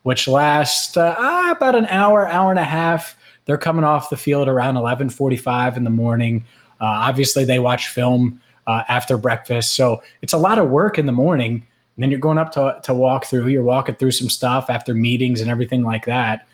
which 0.04 0.28
lasts 0.28 0.96
uh, 0.98 1.16
about 1.56 1.76
an 1.76 1.88
hour, 1.88 2.28
hour 2.28 2.52
and 2.52 2.60
a 2.60 2.64
half. 2.64 3.18
They're 3.46 3.58
coming 3.58 3.84
off 3.84 4.10
the 4.10 4.18
field 4.18 4.48
around 4.48 4.76
11:45 4.76 5.78
in 5.78 5.84
the 5.84 5.90
morning. 5.90 6.46
Uh, 6.80 6.86
obviously, 6.86 7.44
they 7.44 7.60
watch 7.60 7.88
film 7.88 8.40
uh, 8.68 8.84
after 8.88 9.18
breakfast, 9.18 9.74
so 9.74 10.04
it's 10.22 10.34
a 10.34 10.38
lot 10.38 10.60
of 10.60 10.70
work 10.70 11.00
in 11.00 11.08
the 11.08 11.12
morning. 11.12 11.66
And 11.96 12.04
then 12.04 12.12
you're 12.12 12.20
going 12.20 12.38
up 12.38 12.52
to 12.54 12.80
to 12.84 12.94
walk 12.94 13.26
through. 13.26 13.48
You're 13.48 13.64
walking 13.64 13.96
through 13.96 14.12
some 14.12 14.30
stuff 14.30 14.70
after 14.70 14.94
meetings 14.94 15.42
and 15.42 15.50
everything 15.50 15.84
like 15.84 16.06
that 16.06 16.48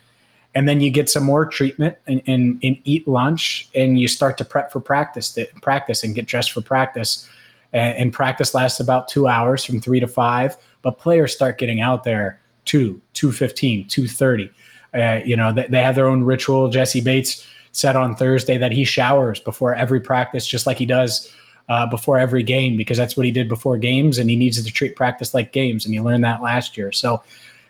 and 0.54 0.68
then 0.68 0.80
you 0.80 0.90
get 0.90 1.10
some 1.10 1.24
more 1.24 1.46
treatment 1.46 1.96
and, 2.06 2.22
and, 2.26 2.58
and 2.62 2.78
eat 2.84 3.06
lunch 3.06 3.68
and 3.74 4.00
you 4.00 4.08
start 4.08 4.38
to 4.38 4.44
prep 4.44 4.72
for 4.72 4.80
practice 4.80 5.38
practice 5.62 6.02
and 6.02 6.14
get 6.14 6.26
dressed 6.26 6.52
for 6.52 6.60
practice. 6.60 7.28
And, 7.72 7.98
and, 7.98 8.12
practice 8.12 8.54
lasts 8.54 8.80
about 8.80 9.08
two 9.08 9.28
hours 9.28 9.62
from 9.62 9.80
three 9.80 10.00
to 10.00 10.08
five 10.08 10.56
but 10.80 10.98
players 10.98 11.34
start 11.34 11.58
getting 11.58 11.82
out 11.82 12.02
there 12.02 12.40
2 12.64 12.98
215 13.12 13.86
230 13.88 14.50
uh, 14.94 15.20
you 15.22 15.36
know 15.36 15.52
they, 15.52 15.66
they 15.66 15.82
have 15.82 15.94
their 15.94 16.06
own 16.06 16.24
ritual. 16.24 16.70
Jessie 16.70 17.02
bates 17.02 17.46
said 17.72 17.94
on 17.94 18.16
thursday 18.16 18.56
that 18.56 18.72
he 18.72 18.84
showers 18.84 19.38
before 19.40 19.74
every 19.74 20.00
practice 20.00 20.46
just 20.46 20.66
like 20.66 20.78
he 20.78 20.86
does 20.86 21.30
uh, 21.68 21.86
before 21.86 22.18
every 22.18 22.42
game 22.42 22.76
because 22.76 22.96
that's 22.96 23.16
what 23.16 23.26
he 23.26 23.32
did 23.32 23.48
before 23.48 23.76
games 23.76 24.18
and 24.18 24.30
he 24.30 24.36
needs 24.36 24.62
to 24.62 24.72
treat 24.72 24.96
practice 24.96 25.34
like 25.34 25.52
games. 25.52 25.84
And 25.84 25.94
he 25.94 26.00
learned 26.00 26.24
that 26.24 26.42
last 26.42 26.76
year. 26.76 26.92
So 26.92 27.22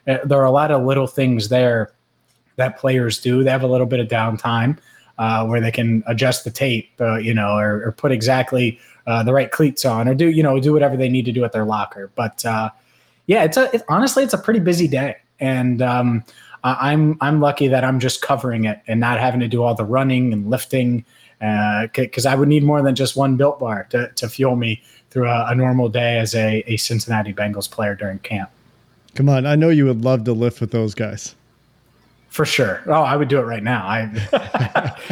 uh, 0.07 0.19
there 0.25 0.41
are 0.41 0.45
a 0.45 0.51
lot 0.51 0.71
of 0.71 0.85
little 0.85 1.07
things 1.07 1.49
there 1.49 1.93
that 2.59 2.79
players 2.79 3.19
do. 3.19 3.43
They 3.43 3.51
have 3.51 3.63
a 3.63 3.67
little 3.67 3.87
bit 3.87 4.01
of 4.01 4.09
downtime 4.09 4.79
uh, 5.17 5.47
where 5.47 5.61
they 5.61 5.73
can 5.73 6.05
adjust 6.07 6.45
the 6.45 6.51
tape, 6.51 6.91
uh, 7.01 7.17
you 7.17 7.35
know, 7.35 7.57
or, 7.57 7.87
or 7.87 7.93
put 7.93 8.13
exactly 8.13 8.79
uh, 9.07 9.23
the 9.23 9.33
right 9.33 9.51
cleats 9.51 9.85
on, 9.85 10.07
or 10.07 10.15
do 10.15 10.29
you 10.29 10.43
know 10.43 10.61
do 10.61 10.73
whatever 10.73 10.97
they 10.97 11.09
need 11.09 11.25
to 11.25 11.33
do 11.33 11.45
at 11.45 11.53
their 11.53 11.65
locker. 11.65 12.11
But 12.15 12.45
uh, 12.45 12.71
yeah, 13.27 13.45
it's 13.45 13.57
a 13.57 13.75
it, 13.75 13.83
honestly 13.89 14.23
it's 14.23 14.35
a 14.35 14.39
pretty 14.39 14.61
busy 14.61 14.87
day, 14.87 15.17
and 15.41 15.81
um, 15.81 16.25
I'm 16.63 17.17
I'm 17.21 17.41
lucky 17.41 17.69
that 17.69 17.85
I'm 17.85 18.01
just 18.01 18.23
covering 18.23 18.65
it 18.65 18.81
and 18.87 19.01
not 19.01 19.19
having 19.19 19.41
to 19.41 19.49
do 19.49 19.63
all 19.63 19.75
the 19.75 19.85
running 19.85 20.33
and 20.33 20.51
lifting 20.51 21.05
because 21.39 22.27
uh, 22.27 22.31
I 22.31 22.35
would 22.35 22.49
need 22.49 22.65
more 22.65 22.83
than 22.83 22.95
just 22.95 23.17
one 23.17 23.37
built 23.37 23.61
bar 23.61 23.87
to, 23.91 24.11
to 24.13 24.29
fuel 24.29 24.57
me 24.57 24.83
through 25.11 25.29
a, 25.29 25.47
a 25.51 25.55
normal 25.55 25.89
day 25.89 26.19
as 26.19 26.35
a, 26.35 26.65
a 26.67 26.77
Cincinnati 26.77 27.33
Bengals 27.33 27.71
player 27.71 27.95
during 27.95 28.19
camp. 28.19 28.51
Come 29.15 29.29
on, 29.29 29.47
I 29.47 29.55
know 29.55 29.69
you 29.69 29.87
would 29.87 30.05
love 30.05 30.25
to 30.25 30.33
lift 30.33 30.61
with 30.61 30.73
those 30.73 30.95
guys. 30.95 31.35
For 32.29 32.45
sure. 32.45 32.83
Oh, 32.87 33.03
I 33.03 33.17
would 33.17 33.29
do 33.29 33.39
it 33.39 33.45
right 33.45 33.63
now. 33.63 33.87
I, 33.87 34.11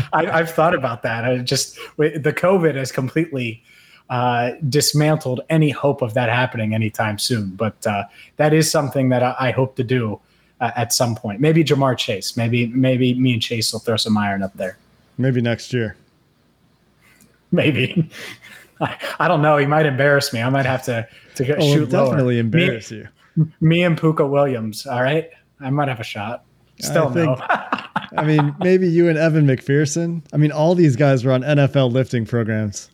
I 0.12 0.38
have 0.38 0.50
thought 0.50 0.74
about 0.74 1.02
that. 1.02 1.24
I 1.24 1.38
just 1.38 1.76
the 1.96 2.32
COVID 2.36 2.74
has 2.74 2.92
completely 2.92 3.62
uh, 4.10 4.52
dismantled 4.68 5.40
any 5.48 5.70
hope 5.70 6.02
of 6.02 6.14
that 6.14 6.28
happening 6.28 6.74
anytime 6.74 7.18
soon. 7.18 7.50
But 7.56 7.86
uh, 7.86 8.04
that 8.36 8.52
is 8.52 8.70
something 8.70 9.08
that 9.08 9.22
I, 9.22 9.34
I 9.38 9.50
hope 9.50 9.76
to 9.76 9.84
do 9.84 10.20
uh, 10.60 10.70
at 10.76 10.92
some 10.92 11.14
point. 11.14 11.40
Maybe 11.40 11.64
Ja'Marr 11.64 11.96
Chase. 11.96 12.36
Maybe 12.36 12.66
maybe 12.68 13.14
me 13.14 13.34
and 13.34 13.42
Chase 13.42 13.72
will 13.72 13.80
throw 13.80 13.96
some 13.96 14.16
iron 14.16 14.42
up 14.42 14.54
there. 14.54 14.78
Maybe 15.18 15.40
next 15.40 15.72
year. 15.72 15.96
Maybe. 17.50 18.10
I, 18.80 18.98
I 19.18 19.28
don't 19.28 19.40
know. 19.40 19.56
He 19.56 19.66
might 19.66 19.86
embarrass 19.86 20.32
me. 20.32 20.42
I 20.42 20.50
might 20.50 20.66
have 20.66 20.82
to 20.84 21.08
to 21.36 21.56
oh, 21.56 21.72
shoot 21.72 21.90
definitely 21.90 22.34
lower. 22.34 22.40
embarrass 22.40 22.90
me, 22.90 23.04
you. 23.36 23.52
Me 23.60 23.82
and 23.84 23.98
Pooka 23.98 24.28
Williams. 24.28 24.86
All 24.86 25.02
right. 25.02 25.30
I 25.60 25.70
might 25.70 25.88
have 25.88 26.00
a 26.00 26.04
shot. 26.04 26.44
Still 26.80 27.08
I 27.08 27.12
think, 27.12 27.38
no. 27.38 28.18
I 28.18 28.24
mean, 28.24 28.54
maybe 28.60 28.88
you 28.88 29.08
and 29.08 29.18
Evan 29.18 29.46
McPherson. 29.46 30.22
I 30.32 30.36
mean, 30.36 30.52
all 30.52 30.74
these 30.74 30.96
guys 30.96 31.24
were 31.24 31.32
on 31.32 31.42
NFL 31.42 31.92
lifting 31.92 32.26
programs. 32.26 32.90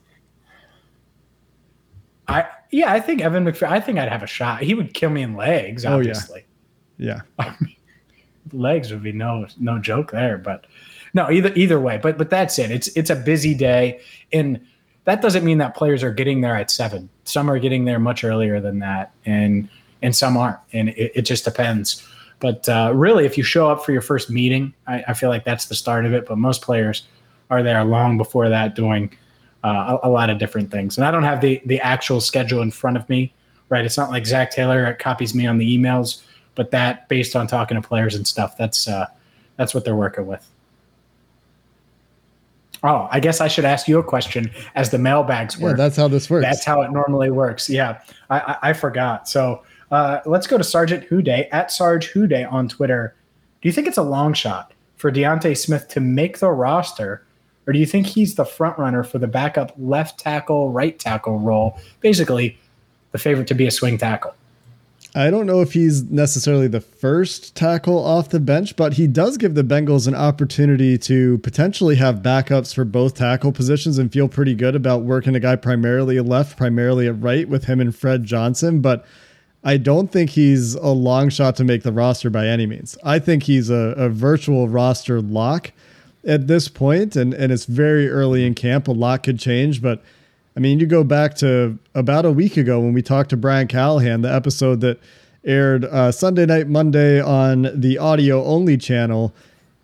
I 2.28 2.46
yeah, 2.70 2.92
I 2.92 3.00
think 3.00 3.20
Evan 3.20 3.44
McPherson. 3.44 3.68
I 3.68 3.80
think 3.80 3.98
I'd 3.98 4.08
have 4.08 4.22
a 4.22 4.28
shot. 4.28 4.62
He 4.62 4.74
would 4.74 4.94
kill 4.94 5.10
me 5.10 5.22
in 5.22 5.36
legs, 5.36 5.84
obviously. 5.84 6.40
Oh, 6.40 6.44
yeah. 6.98 7.20
Yeah. 7.38 7.54
legs 8.52 8.92
would 8.92 9.02
be 9.02 9.12
no 9.12 9.46
no 9.58 9.78
joke 9.78 10.10
there, 10.10 10.38
but 10.38 10.66
no, 11.14 11.30
either 11.30 11.52
either 11.54 11.80
way. 11.80 11.98
But 11.98 12.18
but 12.18 12.30
that's 12.30 12.58
it. 12.58 12.70
It's 12.70 12.88
it's 12.96 13.10
a 13.10 13.16
busy 13.16 13.54
day, 13.54 14.00
and 14.32 14.60
that 15.04 15.20
doesn't 15.20 15.44
mean 15.44 15.58
that 15.58 15.76
players 15.76 16.02
are 16.02 16.12
getting 16.12 16.40
there 16.40 16.56
at 16.56 16.70
seven. 16.70 17.08
Some 17.24 17.50
are 17.50 17.58
getting 17.58 17.84
there 17.84 17.98
much 17.98 18.24
earlier 18.24 18.60
than 18.60 18.78
that, 18.80 19.12
and 19.26 19.68
and 20.00 20.14
some 20.14 20.36
aren't, 20.36 20.58
and 20.72 20.90
it, 20.90 21.12
it 21.14 21.22
just 21.22 21.44
depends. 21.44 22.06
But 22.42 22.68
uh, 22.68 22.90
really, 22.92 23.24
if 23.24 23.38
you 23.38 23.44
show 23.44 23.70
up 23.70 23.84
for 23.84 23.92
your 23.92 24.00
first 24.00 24.28
meeting, 24.28 24.74
I, 24.88 25.04
I, 25.06 25.14
feel 25.14 25.28
like 25.28 25.44
that's 25.44 25.66
the 25.66 25.76
start 25.76 26.04
of 26.04 26.12
it. 26.12 26.26
But 26.26 26.38
most 26.38 26.60
players 26.60 27.04
are 27.50 27.62
there 27.62 27.84
long 27.84 28.18
before 28.18 28.48
that, 28.48 28.74
doing 28.74 29.16
uh, 29.62 29.98
a, 30.02 30.08
a, 30.08 30.10
lot 30.10 30.28
of 30.28 30.38
different 30.38 30.68
things. 30.68 30.98
And 30.98 31.06
I 31.06 31.12
don't 31.12 31.22
have 31.22 31.40
the 31.40 31.62
the 31.66 31.80
actual 31.80 32.20
schedule 32.20 32.60
in 32.60 32.72
front 32.72 32.96
of 32.96 33.08
me, 33.08 33.32
right? 33.68 33.84
It's 33.84 33.96
not 33.96 34.10
like 34.10 34.26
Zac 34.26 34.50
Taylor 34.50 34.92
copies 34.94 35.36
me 35.36 35.46
on 35.46 35.58
the 35.58 35.78
emails, 35.78 36.22
but 36.56 36.72
that 36.72 37.08
based 37.08 37.36
on 37.36 37.46
talking 37.46 37.80
to 37.80 37.88
players 37.88 38.16
and 38.16 38.26
stuff, 38.26 38.56
that's 38.56 38.88
uh, 38.88 39.06
that's 39.56 39.72
what 39.72 39.84
they're 39.84 39.94
working 39.94 40.26
with. 40.26 40.44
Oh, 42.82 43.06
I 43.12 43.20
guess 43.20 43.40
I 43.40 43.46
should 43.46 43.64
ask 43.64 43.86
you 43.86 44.00
a 44.00 44.02
question 44.02 44.50
as 44.74 44.90
the 44.90 44.98
mailbags 44.98 45.56
work. 45.56 45.78
Yeah, 45.78 45.84
that's 45.84 45.96
how 45.96 46.08
this 46.08 46.28
works. 46.28 46.44
That's 46.44 46.64
how 46.64 46.82
it 46.82 46.90
normally 46.90 47.30
works. 47.30 47.70
Yeah, 47.70 48.00
I, 48.30 48.40
I, 48.40 48.56
I 48.70 48.72
forgot. 48.72 49.28
So 49.28 49.62
uh, 49.92 50.20
let's 50.24 50.46
go 50.46 50.56
to 50.56 50.64
Sergeant 50.64 51.08
Houday 51.10 51.48
at 51.52 51.70
Sarge 51.70 52.12
Houday 52.14 52.50
on 52.50 52.66
Twitter. 52.66 53.14
Do 53.60 53.68
you 53.68 53.72
think 53.72 53.86
it's 53.86 53.98
a 53.98 54.02
long 54.02 54.32
shot 54.32 54.72
for 54.96 55.10
D'Ante 55.10 55.54
Smith 55.54 55.86
to 55.88 56.00
make 56.00 56.38
the 56.38 56.50
roster, 56.50 57.22
or 57.66 57.74
do 57.74 57.78
you 57.78 57.84
think 57.86 58.06
he's 58.06 58.34
the 58.34 58.46
front 58.46 58.78
runner 58.78 59.04
for 59.04 59.18
the 59.18 59.26
backup 59.26 59.74
left 59.76 60.18
tackle, 60.18 60.72
right 60.72 60.98
tackle 60.98 61.38
role? 61.38 61.78
Basically, 62.00 62.58
the 63.12 63.18
favorite 63.18 63.46
to 63.48 63.54
be 63.54 63.66
a 63.66 63.70
swing 63.70 63.98
tackle. 63.98 64.34
I 65.14 65.28
don't 65.28 65.44
know 65.44 65.60
if 65.60 65.74
he's 65.74 66.04
necessarily 66.04 66.68
the 66.68 66.80
first 66.80 67.54
tackle 67.54 67.98
off 67.98 68.30
the 68.30 68.40
bench, 68.40 68.76
but 68.76 68.94
he 68.94 69.06
does 69.06 69.36
give 69.36 69.54
the 69.54 69.62
Bengals 69.62 70.08
an 70.08 70.14
opportunity 70.14 70.96
to 70.96 71.36
potentially 71.38 71.96
have 71.96 72.22
backups 72.22 72.74
for 72.74 72.86
both 72.86 73.14
tackle 73.14 73.52
positions 73.52 73.98
and 73.98 74.10
feel 74.10 74.26
pretty 74.26 74.54
good 74.54 74.74
about 74.74 75.02
working 75.02 75.34
a 75.34 75.40
guy 75.40 75.54
primarily 75.54 76.18
left, 76.20 76.56
primarily 76.56 77.08
at 77.08 77.20
right 77.20 77.46
with 77.46 77.64
him 77.64 77.78
and 77.78 77.94
Fred 77.94 78.24
Johnson. 78.24 78.80
But 78.80 79.04
I 79.64 79.76
don't 79.76 80.10
think 80.10 80.30
he's 80.30 80.74
a 80.74 80.88
long 80.88 81.28
shot 81.28 81.56
to 81.56 81.64
make 81.64 81.82
the 81.82 81.92
roster 81.92 82.30
by 82.30 82.48
any 82.48 82.66
means. 82.66 82.98
I 83.04 83.18
think 83.18 83.44
he's 83.44 83.70
a, 83.70 83.94
a 83.96 84.08
virtual 84.08 84.68
roster 84.68 85.20
lock 85.20 85.72
at 86.24 86.48
this 86.48 86.68
point, 86.68 87.14
and, 87.14 87.32
and 87.32 87.52
it's 87.52 87.66
very 87.66 88.08
early 88.08 88.44
in 88.44 88.54
camp. 88.54 88.88
A 88.88 88.92
lot 88.92 89.22
could 89.22 89.38
change, 89.38 89.80
but 89.80 90.02
I 90.56 90.60
mean, 90.60 90.80
you 90.80 90.86
go 90.86 91.04
back 91.04 91.34
to 91.36 91.78
about 91.94 92.24
a 92.24 92.32
week 92.32 92.56
ago 92.56 92.80
when 92.80 92.92
we 92.92 93.02
talked 93.02 93.30
to 93.30 93.36
Brian 93.36 93.68
Callahan, 93.68 94.22
the 94.22 94.34
episode 94.34 94.80
that 94.80 94.98
aired 95.44 95.84
uh, 95.84 96.12
Sunday 96.12 96.46
night, 96.46 96.68
Monday 96.68 97.20
on 97.20 97.68
the 97.74 97.98
audio 97.98 98.44
only 98.44 98.76
channel. 98.76 99.32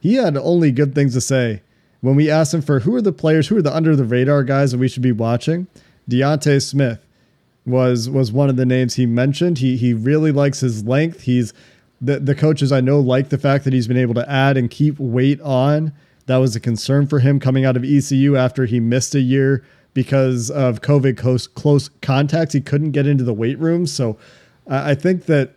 He 0.00 0.14
had 0.14 0.36
only 0.36 0.70
good 0.70 0.94
things 0.94 1.14
to 1.14 1.20
say 1.20 1.62
when 2.00 2.16
we 2.16 2.30
asked 2.30 2.54
him 2.54 2.62
for 2.62 2.80
who 2.80 2.94
are 2.94 3.02
the 3.02 3.12
players, 3.12 3.48
who 3.48 3.56
are 3.56 3.62
the 3.62 3.74
under 3.74 3.96
the 3.96 4.04
radar 4.04 4.44
guys 4.44 4.72
that 4.72 4.78
we 4.78 4.88
should 4.88 5.02
be 5.02 5.12
watching. 5.12 5.66
D'Ante 6.08 6.58
Smith 6.60 7.00
was 7.68 8.08
was 8.08 8.32
one 8.32 8.48
of 8.48 8.56
the 8.56 8.66
names 8.66 8.94
he 8.94 9.06
mentioned. 9.06 9.58
He 9.58 9.76
he 9.76 9.92
really 9.94 10.32
likes 10.32 10.60
his 10.60 10.84
length. 10.84 11.22
He's 11.22 11.52
the 12.00 12.18
the 12.18 12.34
coaches 12.34 12.72
I 12.72 12.80
know 12.80 13.00
like 13.00 13.28
the 13.28 13.38
fact 13.38 13.64
that 13.64 13.72
he's 13.72 13.86
been 13.86 13.96
able 13.96 14.14
to 14.14 14.30
add 14.30 14.56
and 14.56 14.70
keep 14.70 14.98
weight 14.98 15.40
on. 15.40 15.92
That 16.26 16.36
was 16.36 16.54
a 16.54 16.60
concern 16.60 17.06
for 17.06 17.20
him 17.20 17.40
coming 17.40 17.64
out 17.64 17.76
of 17.76 17.84
ECU 17.84 18.36
after 18.36 18.66
he 18.66 18.80
missed 18.80 19.14
a 19.14 19.20
year 19.20 19.64
because 19.94 20.50
of 20.50 20.82
COVID 20.82 21.16
close, 21.16 21.46
close 21.46 21.88
contacts. 22.02 22.54
He 22.54 22.60
couldn't 22.60 22.92
get 22.92 23.06
into 23.06 23.24
the 23.24 23.32
weight 23.32 23.58
room. 23.58 23.86
So 23.86 24.18
I 24.68 24.94
think 24.94 25.24
that 25.24 25.54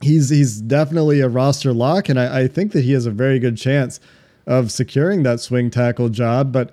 he's 0.00 0.30
he's 0.30 0.60
definitely 0.60 1.20
a 1.20 1.28
roster 1.28 1.72
lock, 1.72 2.08
and 2.08 2.18
I, 2.18 2.40
I 2.40 2.48
think 2.48 2.72
that 2.72 2.84
he 2.84 2.92
has 2.92 3.06
a 3.06 3.10
very 3.10 3.38
good 3.38 3.56
chance 3.56 4.00
of 4.46 4.72
securing 4.72 5.22
that 5.22 5.40
swing 5.40 5.70
tackle 5.70 6.08
job. 6.08 6.52
But 6.52 6.72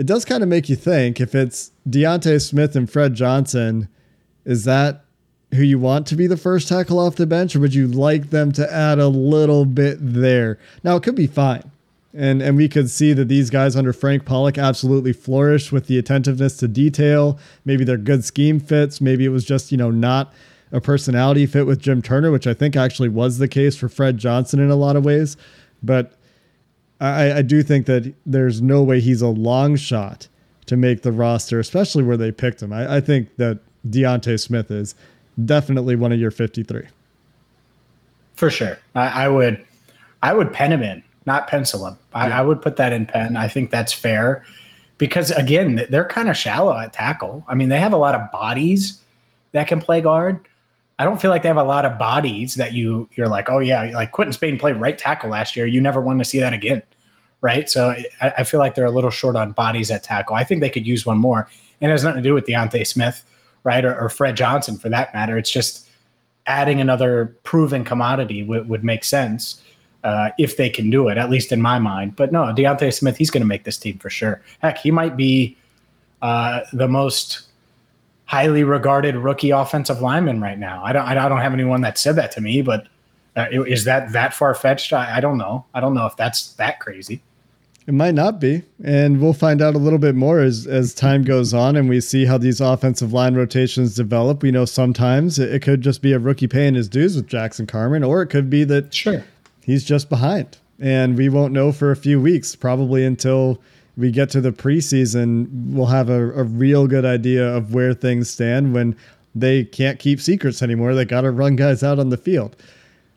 it 0.00 0.06
does 0.06 0.24
kind 0.24 0.42
of 0.42 0.48
make 0.48 0.68
you 0.68 0.76
think 0.76 1.20
if 1.20 1.34
it's 1.34 1.72
D'Ante 1.88 2.38
Smith 2.38 2.74
and 2.74 2.90
Fred 2.90 3.14
Johnson, 3.14 3.88
is 4.44 4.64
that 4.64 5.04
who 5.54 5.62
you 5.62 5.78
want 5.78 6.06
to 6.06 6.16
be 6.16 6.26
the 6.26 6.36
first 6.36 6.68
tackle 6.68 6.98
off 6.98 7.16
the 7.16 7.26
bench, 7.26 7.54
or 7.54 7.60
would 7.60 7.74
you 7.74 7.86
like 7.86 8.30
them 8.30 8.50
to 8.52 8.72
add 8.72 8.98
a 8.98 9.08
little 9.08 9.64
bit 9.64 9.98
there? 10.00 10.58
Now 10.82 10.96
it 10.96 11.02
could 11.02 11.14
be 11.16 11.26
fine 11.26 11.70
and 12.12 12.42
and 12.42 12.56
we 12.56 12.68
could 12.68 12.90
see 12.90 13.12
that 13.12 13.28
these 13.28 13.50
guys 13.50 13.76
under 13.76 13.92
Frank 13.92 14.24
Pollack 14.24 14.58
absolutely 14.58 15.12
flourished 15.12 15.70
with 15.70 15.86
the 15.86 15.98
attentiveness 15.98 16.56
to 16.56 16.68
detail. 16.68 17.38
Maybe 17.64 17.84
they're 17.84 17.96
good 17.96 18.24
scheme 18.24 18.58
fits. 18.58 19.00
Maybe 19.00 19.24
it 19.24 19.28
was 19.28 19.44
just 19.44 19.70
you 19.70 19.78
know 19.78 19.90
not 19.90 20.32
a 20.72 20.80
personality 20.80 21.46
fit 21.46 21.66
with 21.66 21.80
Jim 21.80 22.02
Turner, 22.02 22.30
which 22.30 22.46
I 22.46 22.54
think 22.54 22.76
actually 22.76 23.08
was 23.08 23.38
the 23.38 23.48
case 23.48 23.76
for 23.76 23.88
Fred 23.88 24.18
Johnson 24.18 24.60
in 24.60 24.70
a 24.70 24.76
lot 24.76 24.96
of 24.96 25.04
ways. 25.04 25.36
But 25.82 26.12
I, 27.00 27.38
I 27.38 27.42
do 27.42 27.62
think 27.62 27.86
that 27.86 28.12
there's 28.26 28.60
no 28.60 28.82
way 28.82 29.00
he's 29.00 29.22
a 29.22 29.28
long 29.28 29.76
shot 29.76 30.28
to 30.66 30.76
make 30.76 31.02
the 31.02 31.12
roster, 31.12 31.58
especially 31.58 32.02
where 32.04 32.16
they 32.16 32.30
picked 32.30 32.62
him. 32.62 32.72
I, 32.72 32.96
I 32.96 33.00
think 33.00 33.36
that 33.36 33.60
D'Ante 33.88 34.36
Smith 34.36 34.70
is 34.70 34.94
definitely 35.44 35.96
one 35.96 36.12
of 36.12 36.20
your 36.20 36.30
53. 36.30 36.82
For 38.34 38.50
sure, 38.50 38.78
I, 38.94 39.24
I 39.24 39.28
would, 39.28 39.64
I 40.22 40.34
would 40.34 40.52
pen 40.52 40.72
him 40.72 40.82
in 40.82 41.02
not 41.26 41.46
pencil 41.46 41.86
him. 41.86 41.98
I, 42.12 42.28
yeah. 42.28 42.38
I, 42.38 42.42
would 42.42 42.62
put 42.62 42.76
that 42.76 42.92
in 42.92 43.06
pen. 43.06 43.36
I 43.36 43.48
think 43.48 43.70
that's 43.70 43.92
fair 43.92 44.44
because 44.98 45.30
again, 45.30 45.86
they're 45.88 46.04
kind 46.04 46.28
of 46.28 46.36
shallow 46.36 46.76
at 46.76 46.92
tackle. 46.92 47.44
I 47.48 47.54
mean, 47.54 47.68
they 47.68 47.78
have 47.78 47.92
a 47.92 47.96
lot 47.96 48.14
of 48.14 48.30
bodies 48.32 49.00
that 49.52 49.68
can 49.68 49.80
play 49.80 50.00
guard. 50.00 50.40
I 51.00 51.04
don't 51.04 51.18
feel 51.18 51.30
like 51.30 51.40
they 51.40 51.48
have 51.48 51.56
a 51.56 51.62
lot 51.62 51.86
of 51.86 51.98
bodies 51.98 52.56
that 52.56 52.74
you 52.74 53.08
you're 53.14 53.26
like, 53.26 53.48
oh 53.48 53.58
yeah, 53.58 53.84
like 53.94 54.12
Quinton 54.12 54.34
Spain 54.34 54.58
played 54.58 54.76
right 54.76 54.98
tackle 54.98 55.30
last 55.30 55.56
year. 55.56 55.64
You 55.64 55.80
never 55.80 55.98
want 55.98 56.18
to 56.18 56.26
see 56.26 56.38
that 56.40 56.52
again, 56.52 56.82
right? 57.40 57.70
So 57.70 57.88
I, 58.20 58.34
I, 58.36 58.44
feel 58.44 58.60
like 58.60 58.74
they're 58.74 58.84
a 58.84 58.90
little 58.90 59.08
short 59.08 59.34
on 59.34 59.52
bodies 59.52 59.90
at 59.90 60.02
tackle. 60.02 60.36
I 60.36 60.44
think 60.44 60.60
they 60.60 60.68
could 60.68 60.86
use 60.86 61.06
one 61.06 61.16
more, 61.16 61.48
and 61.80 61.90
it 61.90 61.94
has 61.94 62.04
nothing 62.04 62.22
to 62.22 62.28
do 62.28 62.34
with 62.34 62.44
D'Ante 62.44 62.84
Smith, 62.84 63.24
right, 63.64 63.82
or, 63.82 63.98
or 63.98 64.10
Fred 64.10 64.36
Johnson 64.36 64.76
for 64.76 64.90
that 64.90 65.14
matter. 65.14 65.38
It's 65.38 65.50
just 65.50 65.88
adding 66.46 66.82
another 66.82 67.34
proven 67.44 67.82
commodity 67.82 68.42
w- 68.42 68.64
would 68.64 68.84
make 68.84 69.02
sense 69.02 69.62
uh, 70.04 70.32
if 70.38 70.58
they 70.58 70.68
can 70.68 70.90
do 70.90 71.08
it, 71.08 71.16
at 71.16 71.30
least 71.30 71.50
in 71.50 71.62
my 71.62 71.78
mind. 71.78 72.14
But 72.14 72.30
no, 72.30 72.52
D'Ante 72.52 72.90
Smith, 72.90 73.16
he's 73.16 73.30
going 73.30 73.40
to 73.42 73.48
make 73.48 73.64
this 73.64 73.78
team 73.78 73.96
for 73.96 74.10
sure. 74.10 74.42
Heck, 74.60 74.76
he 74.76 74.90
might 74.90 75.16
be 75.16 75.56
uh, 76.20 76.60
the 76.74 76.88
most 76.88 77.49
highly 78.30 78.62
regarded 78.62 79.16
rookie 79.16 79.50
offensive 79.50 80.00
lineman 80.00 80.40
right 80.40 80.56
now. 80.56 80.84
I 80.84 80.92
don't, 80.92 81.02
I 81.02 81.28
don't 81.28 81.40
have 81.40 81.52
anyone 81.52 81.80
that 81.80 81.98
said 81.98 82.14
that 82.14 82.30
to 82.30 82.40
me, 82.40 82.62
but 82.62 82.86
uh, 83.36 83.46
is 83.50 83.82
that 83.86 84.12
that 84.12 84.32
far 84.32 84.54
fetched? 84.54 84.92
I, 84.92 85.16
I 85.16 85.20
don't 85.20 85.36
know. 85.36 85.64
I 85.74 85.80
don't 85.80 85.94
know 85.94 86.06
if 86.06 86.16
that's 86.16 86.52
that 86.52 86.78
crazy. 86.78 87.22
It 87.88 87.94
might 87.94 88.14
not 88.14 88.38
be, 88.38 88.62
and 88.84 89.20
we'll 89.20 89.32
find 89.32 89.60
out 89.60 89.74
a 89.74 89.78
little 89.78 89.98
bit 89.98 90.14
more 90.14 90.38
as 90.38 90.64
as 90.68 90.94
time 90.94 91.24
goes 91.24 91.52
on, 91.52 91.74
and 91.74 91.88
we 91.88 92.00
see 92.00 92.24
how 92.24 92.38
these 92.38 92.60
offensive 92.60 93.12
line 93.12 93.34
rotations 93.34 93.96
develop. 93.96 94.44
We 94.44 94.52
know 94.52 94.64
sometimes 94.64 95.40
it, 95.40 95.52
it 95.52 95.62
could 95.62 95.80
just 95.80 96.00
be 96.00 96.12
a 96.12 96.20
rookie 96.20 96.46
paying 96.46 96.74
his 96.74 96.88
dues 96.88 97.16
with 97.16 97.26
Jackson 97.26 97.66
Carman, 97.66 98.04
or 98.04 98.22
it 98.22 98.28
could 98.28 98.48
be 98.48 98.62
that 98.62 98.94
sure 98.94 99.24
he's 99.60 99.82
just 99.82 100.08
behind. 100.08 100.56
And 100.78 101.18
we 101.18 101.28
won't 101.28 101.52
know 101.52 101.72
for 101.72 101.90
a 101.90 101.96
few 101.96 102.20
weeks, 102.20 102.54
probably 102.54 103.04
until 103.04 103.60
we 104.00 104.10
get 104.10 104.30
to 104.30 104.40
the 104.40 104.52
preseason. 104.52 105.48
We'll 105.72 105.86
have 105.86 106.08
a, 106.08 106.32
a 106.32 106.42
real 106.42 106.86
good 106.86 107.04
idea 107.04 107.46
of 107.46 107.74
where 107.74 107.94
things 107.94 108.30
stand 108.30 108.74
when 108.74 108.96
they 109.34 109.64
can't 109.64 109.98
keep 109.98 110.20
secrets 110.20 110.62
anymore. 110.62 110.94
They 110.94 111.04
got 111.04 111.20
to 111.20 111.30
run 111.30 111.56
guys 111.56 111.82
out 111.82 111.98
on 111.98 112.08
the 112.08 112.16
field. 112.16 112.56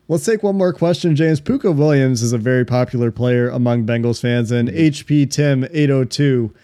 Let's 0.06 0.24
take 0.24 0.42
one 0.42 0.56
more 0.56 0.74
question, 0.74 1.16
James. 1.16 1.40
Pooka 1.40 1.74
Williams 1.74 2.22
is 2.22 2.34
a 2.34 2.38
very 2.38 2.64
popular 2.64 3.10
player 3.10 3.48
among 3.48 3.86
Bengals 3.86 4.20
fans, 4.20 4.50
and 4.50 4.68
mm-hmm. 4.68 4.78
HP 4.78 5.30
Tim 5.30 5.64
802 5.64 6.54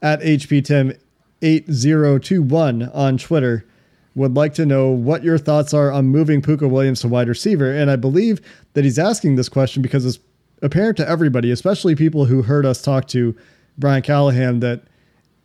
at 0.00 0.20
HP 0.20 0.64
Tim 0.64 0.94
8021 1.42 2.84
on 2.94 3.18
Twitter 3.18 3.66
would 4.14 4.34
like 4.34 4.54
to 4.54 4.66
know 4.66 4.88
what 4.88 5.22
your 5.22 5.38
thoughts 5.38 5.74
are 5.74 5.92
on 5.92 6.06
moving 6.06 6.40
Pooka 6.40 6.68
Williams 6.68 7.00
to 7.02 7.08
wide 7.08 7.28
receiver. 7.28 7.70
And 7.72 7.90
I 7.90 7.96
believe 7.96 8.40
that 8.72 8.84
he's 8.84 8.98
asking 8.98 9.36
this 9.36 9.48
question 9.48 9.82
because 9.82 10.04
it's 10.04 10.18
apparent 10.62 10.96
to 10.96 11.08
everybody, 11.08 11.50
especially 11.50 11.94
people 11.94 12.24
who 12.24 12.42
heard 12.42 12.66
us 12.66 12.82
talk 12.82 13.06
to 13.08 13.36
Brian 13.78 14.02
Callahan, 14.02 14.60
that 14.60 14.82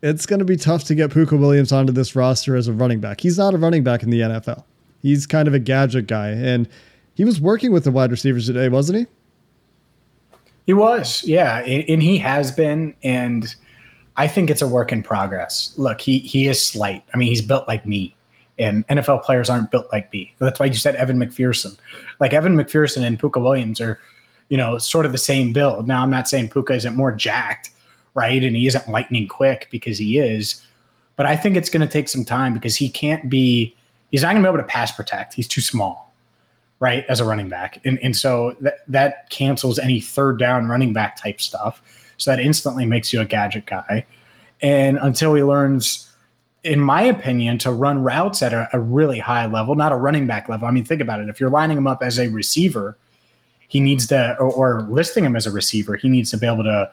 it's 0.01 0.25
going 0.25 0.39
to 0.39 0.45
be 0.45 0.57
tough 0.57 0.83
to 0.85 0.95
get 0.95 1.11
Pooka 1.11 1.39
Williams 1.39 1.71
onto 1.71 1.93
this 1.93 2.15
roster 2.15 2.55
as 2.55 2.67
a 2.67 2.73
running 2.73 2.99
back. 2.99 3.21
He's 3.21 3.37
not 3.37 3.53
a 3.53 3.57
running 3.57 3.83
back 3.83 4.03
in 4.03 4.09
the 4.09 4.19
NFL. 4.19 4.63
He's 5.01 5.25
kind 5.25 5.47
of 5.47 5.53
a 5.53 5.59
gadget 5.59 6.07
guy. 6.07 6.29
And 6.29 6.67
he 7.13 7.23
was 7.23 7.39
working 7.39 7.71
with 7.71 7.83
the 7.83 7.91
wide 7.91 8.11
receivers 8.11 8.47
today, 8.47 8.69
wasn't 8.69 8.99
he? 8.99 9.07
He 10.65 10.73
was, 10.73 11.23
yeah. 11.23 11.59
And 11.59 12.01
he 12.01 12.17
has 12.17 12.51
been. 12.51 12.95
And 13.03 13.53
I 14.15 14.27
think 14.27 14.49
it's 14.49 14.61
a 14.61 14.67
work 14.67 14.91
in 14.91 15.03
progress. 15.03 15.73
Look, 15.77 16.01
he 16.01 16.19
he 16.19 16.47
is 16.47 16.63
slight. 16.63 17.03
I 17.13 17.17
mean, 17.17 17.27
he's 17.27 17.41
built 17.41 17.67
like 17.67 17.85
me. 17.85 18.15
And 18.59 18.87
NFL 18.87 19.23
players 19.23 19.49
aren't 19.49 19.71
built 19.71 19.87
like 19.91 20.11
me. 20.13 20.33
That's 20.37 20.59
why 20.59 20.67
you 20.67 20.75
said 20.75 20.95
Evan 20.95 21.17
McPherson. 21.17 21.75
Like 22.19 22.33
Evan 22.33 22.55
McPherson 22.55 23.03
and 23.03 23.19
Pooka 23.19 23.41
Williams 23.41 23.81
are, 23.81 23.99
you 24.49 24.57
know, 24.57 24.77
sort 24.77 25.05
of 25.07 25.11
the 25.11 25.17
same 25.17 25.53
build. 25.53 25.87
Now 25.87 26.03
I'm 26.03 26.11
not 26.11 26.27
saying 26.27 26.49
Pooka 26.49 26.75
isn't 26.75 26.95
more 26.95 27.11
jacked, 27.11 27.71
right? 28.13 28.43
And 28.43 28.55
he 28.55 28.67
isn't 28.67 28.87
lightning 28.89 29.27
quick 29.27 29.67
because 29.71 29.97
he 29.97 30.17
is. 30.19 30.61
But 31.15 31.25
I 31.25 31.35
think 31.35 31.55
it's 31.55 31.69
going 31.69 31.85
to 31.85 31.91
take 31.91 32.09
some 32.09 32.25
time 32.25 32.53
because 32.53 32.75
he 32.75 32.89
can't 32.89 33.29
be, 33.29 33.75
he's 34.11 34.23
not 34.23 34.33
going 34.33 34.43
to 34.43 34.49
be 34.49 34.53
able 34.53 34.63
to 34.63 34.67
pass 34.67 34.91
protect. 34.91 35.33
He's 35.33 35.47
too 35.47 35.61
small, 35.61 36.13
right, 36.79 37.05
as 37.07 37.19
a 37.19 37.25
running 37.25 37.49
back. 37.49 37.79
And, 37.85 37.99
and 37.99 38.15
so 38.15 38.55
that, 38.61 38.79
that 38.87 39.29
cancels 39.29 39.79
any 39.79 40.01
third 40.01 40.39
down 40.39 40.67
running 40.67 40.93
back 40.93 41.21
type 41.21 41.39
stuff. 41.39 41.81
So 42.17 42.31
that 42.31 42.39
instantly 42.39 42.85
makes 42.85 43.13
you 43.13 43.21
a 43.21 43.25
gadget 43.25 43.65
guy. 43.65 44.05
And 44.61 44.97
until 45.01 45.33
he 45.33 45.43
learns, 45.43 46.09
in 46.63 46.79
my 46.79 47.01
opinion, 47.01 47.57
to 47.59 47.71
run 47.71 48.01
routes 48.01 48.41
at 48.41 48.53
a, 48.53 48.69
a 48.73 48.79
really 48.79 49.19
high 49.19 49.45
level, 49.45 49.75
not 49.75 49.91
a 49.91 49.97
running 49.97 50.25
back 50.25 50.47
level. 50.47 50.67
I 50.67 50.71
mean, 50.71 50.85
think 50.85 51.01
about 51.01 51.19
it. 51.19 51.29
If 51.29 51.39
you're 51.39 51.49
lining 51.49 51.77
him 51.77 51.87
up 51.87 52.01
as 52.01 52.17
a 52.17 52.29
receiver, 52.29 52.97
he 53.67 53.79
needs 53.79 54.07
to, 54.07 54.37
or, 54.39 54.51
or 54.51 54.81
listing 54.83 55.25
him 55.25 55.35
as 55.35 55.45
a 55.45 55.51
receiver, 55.51 55.95
he 55.95 56.07
needs 56.07 56.31
to 56.31 56.37
be 56.37 56.47
able 56.47 56.63
to 56.63 56.89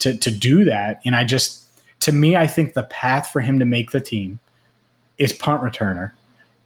to 0.00 0.16
to 0.16 0.30
do 0.30 0.64
that. 0.64 1.00
And 1.04 1.14
I 1.16 1.24
just 1.24 1.64
to 2.00 2.12
me, 2.12 2.36
I 2.36 2.46
think 2.46 2.74
the 2.74 2.84
path 2.84 3.30
for 3.32 3.40
him 3.40 3.58
to 3.58 3.64
make 3.64 3.90
the 3.90 4.00
team 4.00 4.38
is 5.18 5.32
punt 5.32 5.62
returner. 5.62 6.12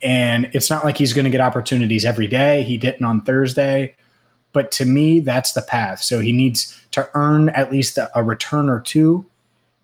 And 0.03 0.51
it's 0.53 0.71
not 0.71 0.85
like 0.85 0.97
he's 0.97 1.13
going 1.13 1.25
to 1.25 1.31
get 1.31 1.41
opportunities 1.41 2.05
every 2.05 2.27
day. 2.27 2.63
He 2.63 2.77
didn't 2.77 3.05
on 3.05 3.21
Thursday. 3.21 3.95
But 4.53 4.73
to 4.73 4.85
me, 4.85 5.21
that's 5.21 5.53
the 5.53 5.63
path. 5.63 6.03
So 6.03 6.21
he 6.21 6.33
needs 6.33 6.77
to 6.93 7.09
earn 7.15 7.51
at 7.51 7.71
least 7.71 7.99
a, 7.99 8.11
a 8.19 8.23
return 8.23 8.69
or 8.69 8.81
two 8.81 9.25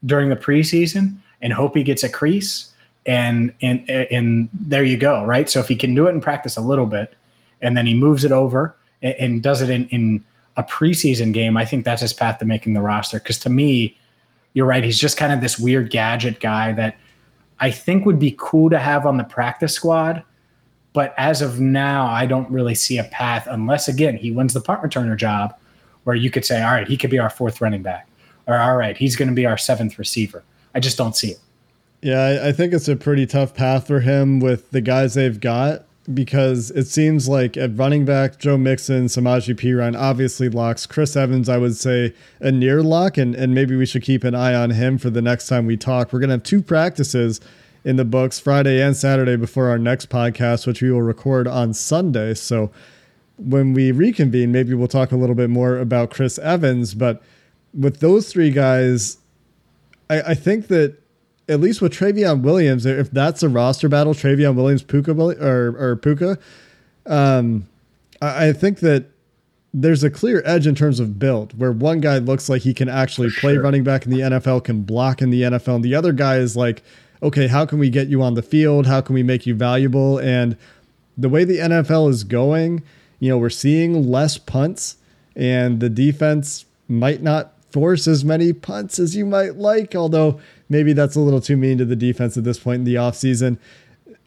during 0.04 0.28
the 0.28 0.36
preseason 0.36 1.16
and 1.40 1.52
hope 1.52 1.76
he 1.76 1.82
gets 1.82 2.02
a 2.02 2.08
crease. 2.08 2.72
And 3.04 3.54
and 3.62 3.88
and 3.88 4.48
there 4.52 4.82
you 4.82 4.96
go, 4.96 5.24
right? 5.24 5.48
So 5.48 5.60
if 5.60 5.68
he 5.68 5.76
can 5.76 5.94
do 5.94 6.08
it 6.08 6.10
in 6.10 6.20
practice 6.20 6.56
a 6.56 6.60
little 6.60 6.86
bit, 6.86 7.14
and 7.62 7.76
then 7.76 7.86
he 7.86 7.94
moves 7.94 8.24
it 8.24 8.32
over 8.32 8.74
and, 9.00 9.14
and 9.14 9.42
does 9.42 9.62
it 9.62 9.70
in, 9.70 9.88
in 9.90 10.24
a 10.56 10.64
preseason 10.64 11.32
game, 11.32 11.56
I 11.56 11.64
think 11.64 11.84
that's 11.84 12.02
his 12.02 12.12
path 12.12 12.38
to 12.38 12.44
making 12.44 12.74
the 12.74 12.80
roster. 12.80 13.18
Because 13.18 13.38
to 13.40 13.50
me, 13.50 13.96
you're 14.54 14.66
right. 14.66 14.84
He's 14.84 14.98
just 14.98 15.16
kind 15.16 15.32
of 15.32 15.40
this 15.40 15.58
weird 15.58 15.90
gadget 15.90 16.40
guy 16.40 16.72
that 16.72 16.96
I 17.60 17.70
think 17.70 18.06
would 18.06 18.18
be 18.18 18.34
cool 18.38 18.70
to 18.70 18.78
have 18.78 19.06
on 19.06 19.16
the 19.16 19.24
practice 19.24 19.74
squad. 19.74 20.22
But 20.92 21.14
as 21.18 21.42
of 21.42 21.60
now, 21.60 22.06
I 22.06 22.24
don't 22.24 22.50
really 22.50 22.74
see 22.74 22.96
a 22.96 23.04
path 23.04 23.46
unless, 23.50 23.86
again, 23.86 24.16
he 24.16 24.30
wins 24.30 24.54
the 24.54 24.62
punt 24.62 24.82
returner 24.82 25.16
job 25.16 25.54
where 26.04 26.16
you 26.16 26.30
could 26.30 26.44
say, 26.44 26.62
all 26.62 26.72
right, 26.72 26.88
he 26.88 26.96
could 26.96 27.10
be 27.10 27.18
our 27.18 27.28
fourth 27.28 27.60
running 27.60 27.82
back, 27.82 28.08
or 28.46 28.56
all 28.56 28.76
right, 28.76 28.96
he's 28.96 29.16
going 29.16 29.28
to 29.28 29.34
be 29.34 29.44
our 29.44 29.58
seventh 29.58 29.98
receiver. 29.98 30.42
I 30.74 30.80
just 30.80 30.96
don't 30.96 31.16
see 31.16 31.32
it. 31.32 31.40
Yeah, 32.00 32.40
I 32.44 32.52
think 32.52 32.72
it's 32.72 32.88
a 32.88 32.96
pretty 32.96 33.26
tough 33.26 33.54
path 33.54 33.88
for 33.88 34.00
him 34.00 34.38
with 34.38 34.70
the 34.70 34.80
guys 34.80 35.14
they've 35.14 35.38
got 35.38 35.84
because 36.12 36.70
it 36.70 36.86
seems 36.86 37.28
like 37.28 37.56
at 37.56 37.76
running 37.76 38.04
back, 38.04 38.38
Joe 38.38 38.56
Mixon, 38.56 39.06
Samaje 39.06 39.54
Perine 39.54 39.98
obviously 39.98 40.48
locks. 40.48 40.86
Chris 40.86 41.16
Evans, 41.16 41.48
I 41.48 41.58
would 41.58 41.76
say 41.76 42.14
a 42.40 42.52
near 42.52 42.82
lock, 42.82 43.16
and, 43.16 43.34
and 43.34 43.54
maybe 43.54 43.76
we 43.76 43.86
should 43.86 44.02
keep 44.02 44.24
an 44.24 44.34
eye 44.34 44.54
on 44.54 44.70
him 44.70 44.98
for 44.98 45.10
the 45.10 45.22
next 45.22 45.48
time 45.48 45.66
we 45.66 45.76
talk. 45.76 46.12
We're 46.12 46.20
going 46.20 46.30
to 46.30 46.34
have 46.34 46.42
two 46.42 46.62
practices 46.62 47.40
in 47.84 47.96
the 47.96 48.04
books 48.04 48.38
Friday 48.38 48.82
and 48.82 48.96
Saturday 48.96 49.36
before 49.36 49.68
our 49.68 49.78
next 49.78 50.08
podcast, 50.08 50.66
which 50.66 50.82
we 50.82 50.90
will 50.90 51.02
record 51.02 51.46
on 51.46 51.72
Sunday. 51.72 52.34
So 52.34 52.70
when 53.38 53.74
we 53.74 53.92
reconvene, 53.92 54.50
maybe 54.50 54.74
we'll 54.74 54.88
talk 54.88 55.12
a 55.12 55.16
little 55.16 55.36
bit 55.36 55.50
more 55.50 55.78
about 55.78 56.10
Chris 56.10 56.38
Evans. 56.38 56.94
But 56.94 57.22
with 57.72 58.00
those 58.00 58.32
three 58.32 58.50
guys, 58.50 59.18
I, 60.10 60.22
I 60.22 60.34
think 60.34 60.68
that 60.68 61.00
at 61.48 61.60
least 61.60 61.80
with 61.80 61.92
Trayveon 61.92 62.42
Williams, 62.42 62.86
if 62.86 63.10
that's 63.10 63.42
a 63.42 63.48
roster 63.48 63.88
battle, 63.88 64.14
Trayveon 64.14 64.54
Williams, 64.54 64.82
Pooka 64.82 65.40
or 65.40 65.76
or 65.78 65.96
Pooka, 65.96 66.38
um, 67.06 67.66
I, 68.20 68.48
I 68.48 68.52
think 68.52 68.80
that 68.80 69.06
there's 69.72 70.02
a 70.02 70.10
clear 70.10 70.42
edge 70.44 70.66
in 70.66 70.74
terms 70.74 71.00
of 71.00 71.18
build, 71.18 71.58
where 71.58 71.70
one 71.70 72.00
guy 72.00 72.18
looks 72.18 72.48
like 72.48 72.62
he 72.62 72.72
can 72.72 72.88
actually 72.88 73.30
play 73.30 73.54
sure. 73.54 73.62
running 73.62 73.84
back 73.84 74.06
in 74.06 74.10
the 74.10 74.20
NFL, 74.20 74.64
can 74.64 74.82
block 74.82 75.20
in 75.20 75.30
the 75.30 75.42
NFL, 75.42 75.76
and 75.76 75.84
the 75.84 75.94
other 75.94 76.12
guy 76.12 76.36
is 76.36 76.56
like, 76.56 76.82
okay, 77.22 77.46
how 77.46 77.66
can 77.66 77.78
we 77.78 77.90
get 77.90 78.08
you 78.08 78.22
on 78.22 78.34
the 78.34 78.42
field? 78.42 78.86
How 78.86 79.00
can 79.00 79.14
we 79.14 79.22
make 79.22 79.46
you 79.46 79.54
valuable? 79.54 80.18
And 80.18 80.56
the 81.16 81.28
way 81.28 81.44
the 81.44 81.58
NFL 81.58 82.10
is 82.10 82.24
going, 82.24 82.82
you 83.20 83.28
know, 83.28 83.38
we're 83.38 83.50
seeing 83.50 84.10
less 84.10 84.38
punts, 84.38 84.96
and 85.34 85.80
the 85.80 85.90
defense 85.90 86.64
might 86.88 87.22
not 87.22 87.52
force 87.70 88.08
as 88.08 88.24
many 88.24 88.54
punts 88.54 88.98
as 88.98 89.14
you 89.14 89.26
might 89.26 89.56
like, 89.56 89.94
although 89.94 90.40
maybe 90.68 90.92
that's 90.92 91.16
a 91.16 91.20
little 91.20 91.40
too 91.40 91.56
mean 91.56 91.78
to 91.78 91.84
the 91.84 91.96
defense 91.96 92.36
at 92.36 92.44
this 92.44 92.58
point 92.58 92.80
in 92.80 92.84
the 92.84 92.94
offseason. 92.94 93.58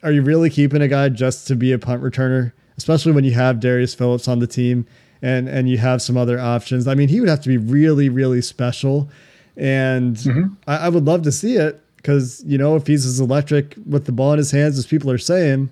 Are 0.04 0.12
you 0.12 0.22
really 0.22 0.50
keeping 0.50 0.82
a 0.82 0.88
guy 0.88 1.10
just 1.10 1.48
to 1.48 1.56
be 1.56 1.72
a 1.72 1.80
punt 1.80 2.02
returner, 2.02 2.54
especially 2.78 3.12
when 3.12 3.24
you 3.24 3.32
have 3.32 3.60
Darius 3.60 3.94
Phillips 3.94 4.28
on 4.28 4.40
the 4.40 4.48
team 4.48 4.86
and 5.22 5.50
and 5.50 5.70
you 5.70 5.78
have 5.78 6.02
some 6.02 6.18
other 6.18 6.40
options? 6.40 6.88
I 6.88 6.96
mean, 6.96 7.10
he 7.10 7.20
would 7.20 7.30
have 7.30 7.42
to 7.42 7.50
be 7.50 7.58
really, 7.58 8.10
really 8.10 8.42
special, 8.42 9.10
and 9.58 10.16
mm-hmm. 10.16 10.54
I, 10.68 10.78
I 10.78 10.90
would 10.90 11.06
love 11.06 11.24
to 11.24 11.32
see 11.32 11.56
it 11.56 11.82
because 11.98 12.44
you 12.46 12.58
know 12.58 12.76
if 12.76 12.88
he's 12.88 13.06
as 13.06 13.20
electric 13.20 13.76
with 13.86 14.06
the 14.06 14.14
ball 14.14 14.34
in 14.34 14.38
his 14.38 14.52
hands 14.52 14.78
as 14.78 14.88
people 14.88 15.12
are 15.12 15.18
saying, 15.18 15.70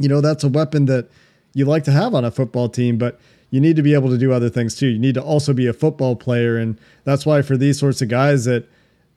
you 0.00 0.08
know 0.08 0.20
that's 0.20 0.42
a 0.42 0.48
weapon 0.48 0.86
that 0.86 1.08
you 1.54 1.64
like 1.64 1.84
to 1.84 1.92
have 1.92 2.14
on 2.14 2.24
a 2.24 2.30
football 2.32 2.68
team, 2.68 2.98
but 2.98 3.20
you 3.50 3.60
need 3.60 3.76
to 3.76 3.82
be 3.82 3.94
able 3.94 4.10
to 4.10 4.18
do 4.18 4.32
other 4.32 4.48
things 4.48 4.74
too. 4.74 4.88
You 4.88 4.98
need 4.98 5.14
to 5.14 5.22
also 5.22 5.52
be 5.52 5.68
a 5.68 5.72
football 5.72 6.16
player, 6.16 6.56
and 6.58 6.76
that's 7.04 7.24
why 7.24 7.42
for 7.42 7.56
these 7.56 7.78
sorts 7.78 8.02
of 8.02 8.08
guys 8.08 8.46
that 8.46 8.66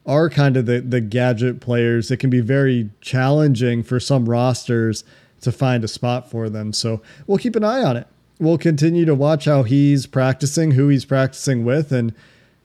are 0.08 0.30
kind 0.30 0.58
of 0.58 0.66
the 0.66 0.80
the 0.80 1.02
gadget 1.02 1.60
players, 1.60 2.10
it 2.10 2.18
can 2.18 2.30
be 2.30 2.40
very 2.40 2.90
challenging 3.02 3.84
for 3.84 4.00
some 4.00 4.28
rosters 4.28 5.04
to 5.42 5.52
find 5.52 5.84
a 5.84 5.88
spot 5.88 6.32
for 6.32 6.50
them. 6.50 6.74
So 6.74 7.02
we'll 7.28 7.38
keep 7.38 7.56
an 7.56 7.64
eye 7.64 7.84
on 7.84 7.98
it. 7.98 8.08
We'll 8.40 8.58
continue 8.58 9.06
to 9.06 9.14
watch 9.14 9.46
how 9.46 9.64
he's 9.64 10.08
practicing, 10.08 10.72
who 10.72 10.88
he's 10.88 11.06
practicing 11.06 11.66
with, 11.66 11.92
and 11.92 12.14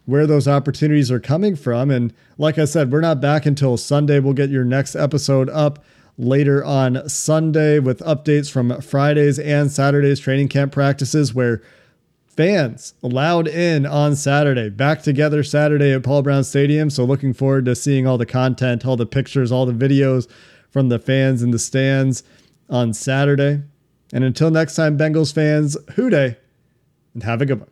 where 0.07 0.27
those 0.27 0.49
opportunities 0.49 1.11
are 1.11 1.21
coming 1.21 1.57
from. 1.57 1.91
And 1.91 2.13
like 2.39 2.59
I 2.59 2.65
said, 2.65 2.91
we're 2.91 3.01
not 3.01 3.21
back 3.21 3.47
until 3.47 3.77
Sunday. 3.77 4.21
We'll 4.21 4.33
get 4.35 4.51
your 4.51 4.65
next 4.65 4.95
episode 4.95 5.49
up 5.51 5.85
later 6.19 6.65
on 6.65 7.09
Sunday 7.09 7.79
with 7.79 8.01
updates 8.01 8.51
from 8.51 8.81
Fridays 8.81 9.39
and 9.39 9.71
Saturdays 9.71 10.21
training 10.21 10.49
camp 10.49 10.73
practices 10.73 11.33
where 11.35 11.63
fans 12.37 12.95
allowed 13.03 13.47
in 13.49 13.85
on 13.85 14.17
Saturday, 14.17 14.69
back 14.71 15.03
together 15.03 15.43
Saturday 15.43 15.93
at 15.93 16.03
Paul 16.03 16.23
Brown 16.23 16.45
Stadium. 16.45 16.91
So 16.91 17.05
looking 17.05 17.33
forward 17.33 17.65
to 17.67 17.75
seeing 17.75 18.07
all 18.07 18.19
the 18.19 18.27
content, 18.27 18.87
all 18.87 18.97
the 18.97 19.07
pictures, 19.07 19.53
all 19.53 19.67
the 19.67 19.73
videos 19.73 20.29
from 20.71 20.89
the 20.89 20.99
fans 20.99 21.43
in 21.43 21.51
the 21.51 21.59
stands 21.59 22.23
on 22.71 22.95
Saturday. 22.95 23.63
And 24.13 24.25
until 24.25 24.51
next 24.51 24.77
time, 24.77 24.99
Bengals 24.99 25.33
fans, 25.33 25.77
Who 25.95 26.11
Dey 26.11 26.37
and 27.15 27.23
have 27.23 27.43
a 27.43 27.47
good 27.47 27.61
one. 27.61 27.72